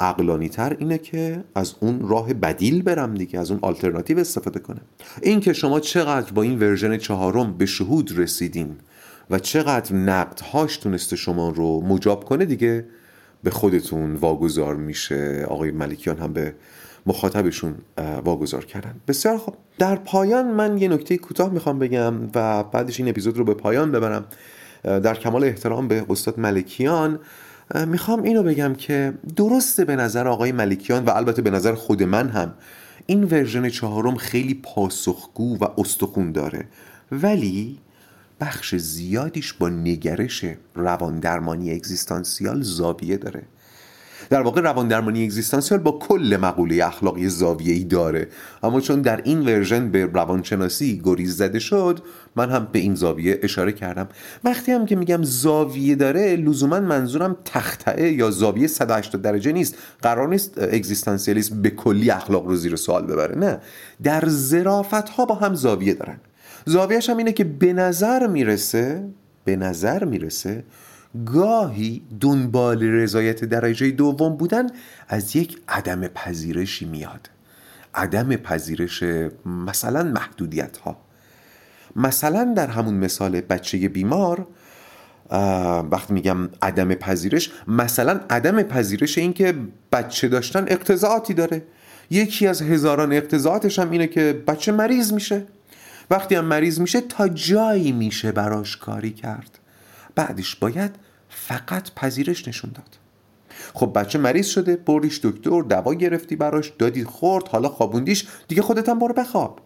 عقلانی 0.00 0.48
تر 0.48 0.76
اینه 0.78 0.98
که 0.98 1.44
از 1.54 1.74
اون 1.80 2.08
راه 2.08 2.34
بدیل 2.34 2.82
برم 2.82 3.14
دیگه 3.14 3.40
از 3.40 3.50
اون 3.50 3.60
آلترناتیو 3.62 4.18
استفاده 4.18 4.58
کنم. 4.60 4.80
این 5.22 5.40
که 5.40 5.52
شما 5.52 5.80
چقدر 5.80 6.32
با 6.32 6.42
این 6.42 6.58
ورژن 6.58 6.96
چهارم 6.96 7.52
به 7.58 7.66
شهود 7.66 8.18
رسیدین 8.18 8.76
و 9.30 9.38
چقدر 9.38 9.94
نقدهاش 9.94 10.76
تونسته 10.76 11.16
شما 11.16 11.48
رو 11.50 11.80
مجاب 11.80 12.24
کنه 12.24 12.44
دیگه 12.44 12.84
به 13.42 13.50
خودتون 13.50 14.14
واگذار 14.14 14.76
میشه. 14.76 15.46
آقای 15.48 15.70
ملکیان 15.70 16.18
هم 16.18 16.32
به 16.32 16.54
مخاطبشون 17.06 17.74
واگذار 18.24 18.64
کردن. 18.64 18.94
بسیار 19.08 19.38
خب 19.38 19.54
در 19.78 19.96
پایان 19.96 20.46
من 20.46 20.78
یه 20.78 20.88
نکته 20.88 21.16
کوتاه 21.16 21.52
می‌خوام 21.52 21.78
بگم 21.78 22.14
و 22.34 22.64
بعدش 22.64 23.00
این 23.00 23.08
اپیزود 23.08 23.38
رو 23.38 23.44
به 23.44 23.54
پایان 23.54 23.92
ببرم. 23.92 24.24
در 24.82 25.14
کمال 25.14 25.44
احترام 25.44 25.88
به 25.88 26.06
استاد 26.10 26.38
ملکیان 26.38 27.18
می‌خوام 27.74 28.22
اینو 28.22 28.42
بگم 28.42 28.74
که 28.74 29.14
درسته 29.36 29.84
به 29.84 29.96
نظر 29.96 30.28
آقای 30.28 30.52
ملکیان 30.52 31.04
و 31.04 31.10
البته 31.10 31.42
به 31.42 31.50
نظر 31.50 31.74
خود 31.74 32.02
من 32.02 32.28
هم 32.28 32.54
این 33.06 33.24
ورژن 33.24 33.68
چهارم 33.68 34.16
خیلی 34.16 34.54
پاسخگو 34.54 35.58
و 35.58 35.64
استخون 35.78 36.32
داره. 36.32 36.68
ولی 37.12 37.78
بخش 38.40 38.74
زیادیش 38.74 39.52
با 39.52 39.68
نگرش 39.68 40.44
روان 40.74 41.20
درمانی 41.20 41.72
اگزیستانسیال 41.72 42.62
زاویه 42.62 43.16
داره. 43.16 43.42
در 44.30 44.42
واقع 44.42 44.60
روان 44.60 44.88
درمانی 44.88 45.24
اگزیستانسیال 45.24 45.80
با 45.80 45.92
کل 45.92 46.38
مقوله 46.40 46.86
اخلاق 46.86 47.30
زاویه 47.58 47.84
داره. 47.84 48.28
اما 48.62 48.80
چون 48.80 49.00
در 49.00 49.20
این 49.24 49.40
ورژن 49.40 49.90
به 49.90 50.06
روانشناسی 50.06 51.00
گریز 51.04 51.36
زده 51.36 51.58
شد 51.58 52.00
من 52.36 52.50
هم 52.50 52.68
به 52.72 52.78
این 52.78 52.94
زاویه 52.94 53.40
اشاره 53.42 53.72
کردم. 53.72 54.08
وقتی 54.44 54.72
هم 54.72 54.86
که 54.86 54.96
میگم 54.96 55.22
زاویه 55.22 55.94
داره 55.94 56.36
لزوما 56.36 56.80
منظورم 56.80 57.36
تخطئه 57.44 58.12
یا 58.12 58.30
زاویه 58.30 58.66
180 58.66 59.22
درجه 59.22 59.52
نیست. 59.52 59.74
قرار 60.02 60.28
نیست 60.28 60.58
اگزیستانسیالیسم 60.58 61.62
به 61.62 61.70
کلی 61.70 62.10
اخلاق 62.10 62.46
رو 62.46 62.56
زیر 62.56 62.76
سوال 62.76 63.06
ببره 63.06 63.38
نه. 63.38 63.58
در 64.02 64.28
ظرافت 64.28 65.08
ها 65.08 65.24
با 65.24 65.34
هم 65.34 65.54
زاویه 65.54 65.94
دارن. 65.94 66.20
زاویهش 66.64 67.10
هم 67.10 67.16
اینه 67.16 67.32
که 67.32 67.44
به 67.44 67.72
نظر 67.72 68.26
می‌رسه 68.26 69.04
به 69.44 69.56
نظر 69.56 70.04
می‌رسه 70.04 70.64
گاهی 71.26 72.02
دنبال 72.20 72.82
رضایت 72.82 73.44
درجه 73.44 73.90
دوم 73.90 74.36
بودن 74.36 74.66
از 75.08 75.36
یک 75.36 75.58
عدم 75.68 76.06
پذیرشی 76.06 76.84
میاد. 76.84 77.30
عدم 77.94 78.36
پذیرش 78.36 79.02
مثلا 79.46 80.02
محدودیت 80.02 80.76
ها 80.76 80.96
مثلا 81.96 82.52
در 82.56 82.66
همون 82.66 82.94
مثال 82.94 83.40
بچه 83.40 83.88
بیمار 83.88 84.46
وقتی 85.90 86.14
میگم 86.14 86.48
عدم 86.62 86.94
پذیرش 86.94 87.50
مثلا 87.68 88.20
عدم 88.30 88.62
پذیرش 88.62 89.18
این 89.18 89.32
که 89.32 89.54
بچه 89.92 90.28
داشتن 90.28 90.64
اقتضاعاتی 90.68 91.34
داره. 91.34 91.62
یکی 92.10 92.46
از 92.46 92.62
هزاران 92.62 93.12
اقتضاعاتش 93.12 93.78
هم 93.78 93.90
اینه 93.90 94.06
که 94.06 94.42
بچه 94.46 94.72
مریض 94.72 95.12
میشه. 95.12 95.46
وقتی 96.10 96.34
هم 96.34 96.44
مریض 96.44 96.80
میشه 96.80 97.00
تا 97.00 97.28
جایی 97.28 97.92
میشه 97.92 98.32
براش 98.32 98.76
کاری 98.76 99.10
کرد. 99.10 99.58
بعدش 100.16 100.56
باید 100.56 100.94
فقط 101.28 101.94
پذیرش 101.94 102.48
نشون 102.48 102.70
داد. 102.74 102.98
خب 103.74 103.92
بچه 103.94 104.18
مریض 104.18 104.46
شده 104.46 104.76
بردیش 104.76 105.20
دکتر 105.22 105.62
دوا 105.62 105.94
گرفتی 105.94 106.36
براش 106.36 106.72
دادی 106.78 107.04
خورد 107.04 107.48
حالا 107.48 107.68
خوابوندیش 107.68 108.26
دیگه 108.48 108.62
خودت 108.62 108.88
هم 108.88 108.98
برو 108.98 109.14
بخواب. 109.14 109.60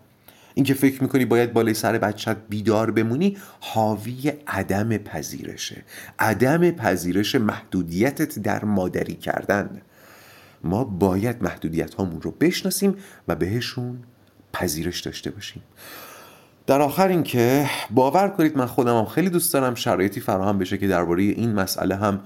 اینکه 0.55 0.75
فکر 0.75 1.03
می‌کنی 1.03 1.25
باید 1.25 1.53
بالای 1.53 1.75
سر 1.75 1.99
بچت 1.99 2.37
بیدار 2.49 2.91
بمونی 2.91 3.37
حاوی 3.61 4.33
عدم 4.47 4.97
پذیرشه. 4.97 5.83
عدم 6.19 6.71
پذیرش 6.71 7.35
محدودیتت 7.35 8.39
در 8.39 8.65
مادری 8.65 9.15
کردن. 9.15 9.83
ما 10.65 10.85
باید 10.85 11.43
محدودیت 11.43 11.95
هامون 11.95 12.23
رو 12.23 12.31
بشناسیم 12.31 12.97
و 13.29 13.35
بهشون 13.35 13.99
پذیرش 14.53 15.01
داشته 15.01 15.31
باشیم. 15.31 15.63
در 16.67 16.83
آخر 16.83 17.09
اینکه 17.09 17.67
باور 17.91 18.29
کنید 18.29 18.57
من 18.59 18.67
خودم 18.67 18.99
هم 18.99 19.05
خیلی 19.05 19.31
دوست 19.31 19.53
دارم 19.53 19.75
شرایطی 19.75 20.21
فراهم 20.21 20.59
بشه 20.59 20.79
که 20.79 20.89
درباره 20.89 21.23
این 21.23 21.53
مسئله 21.55 21.97
هم 21.97 22.21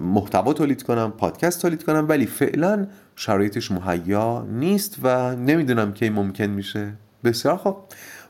محتوا 0.00 0.52
تولید 0.52 0.82
کنم 0.82 1.12
پادکست 1.18 1.62
تولید 1.62 1.84
کنم 1.84 2.06
ولی 2.08 2.26
فعلا 2.26 2.86
شرایطش 3.16 3.70
مهیا 3.70 4.46
نیست 4.50 4.96
و 5.02 5.36
نمی‌دونم 5.36 5.92
کی 5.92 6.08
ممکن 6.08 6.46
میشه. 6.46 6.92
بسیار 7.24 7.56
خوب. 7.56 7.76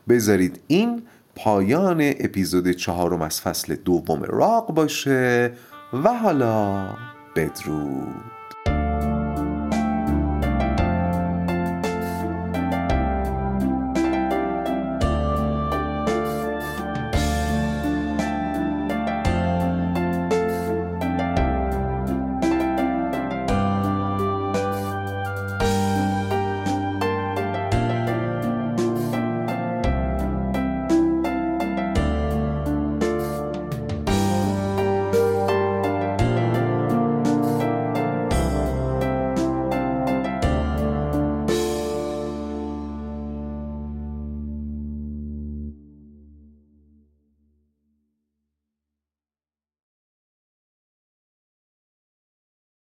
بذارید 0.09 0.59
این 0.67 1.01
پایان 1.35 2.01
اپیزود 2.01 2.71
چهارم 2.71 3.21
از 3.21 3.41
فصل 3.41 3.75
دوم 3.75 4.23
راق 4.23 4.73
باشه 4.73 5.51
و 6.03 6.13
حالا 6.13 6.85
بدرود. 7.35 8.38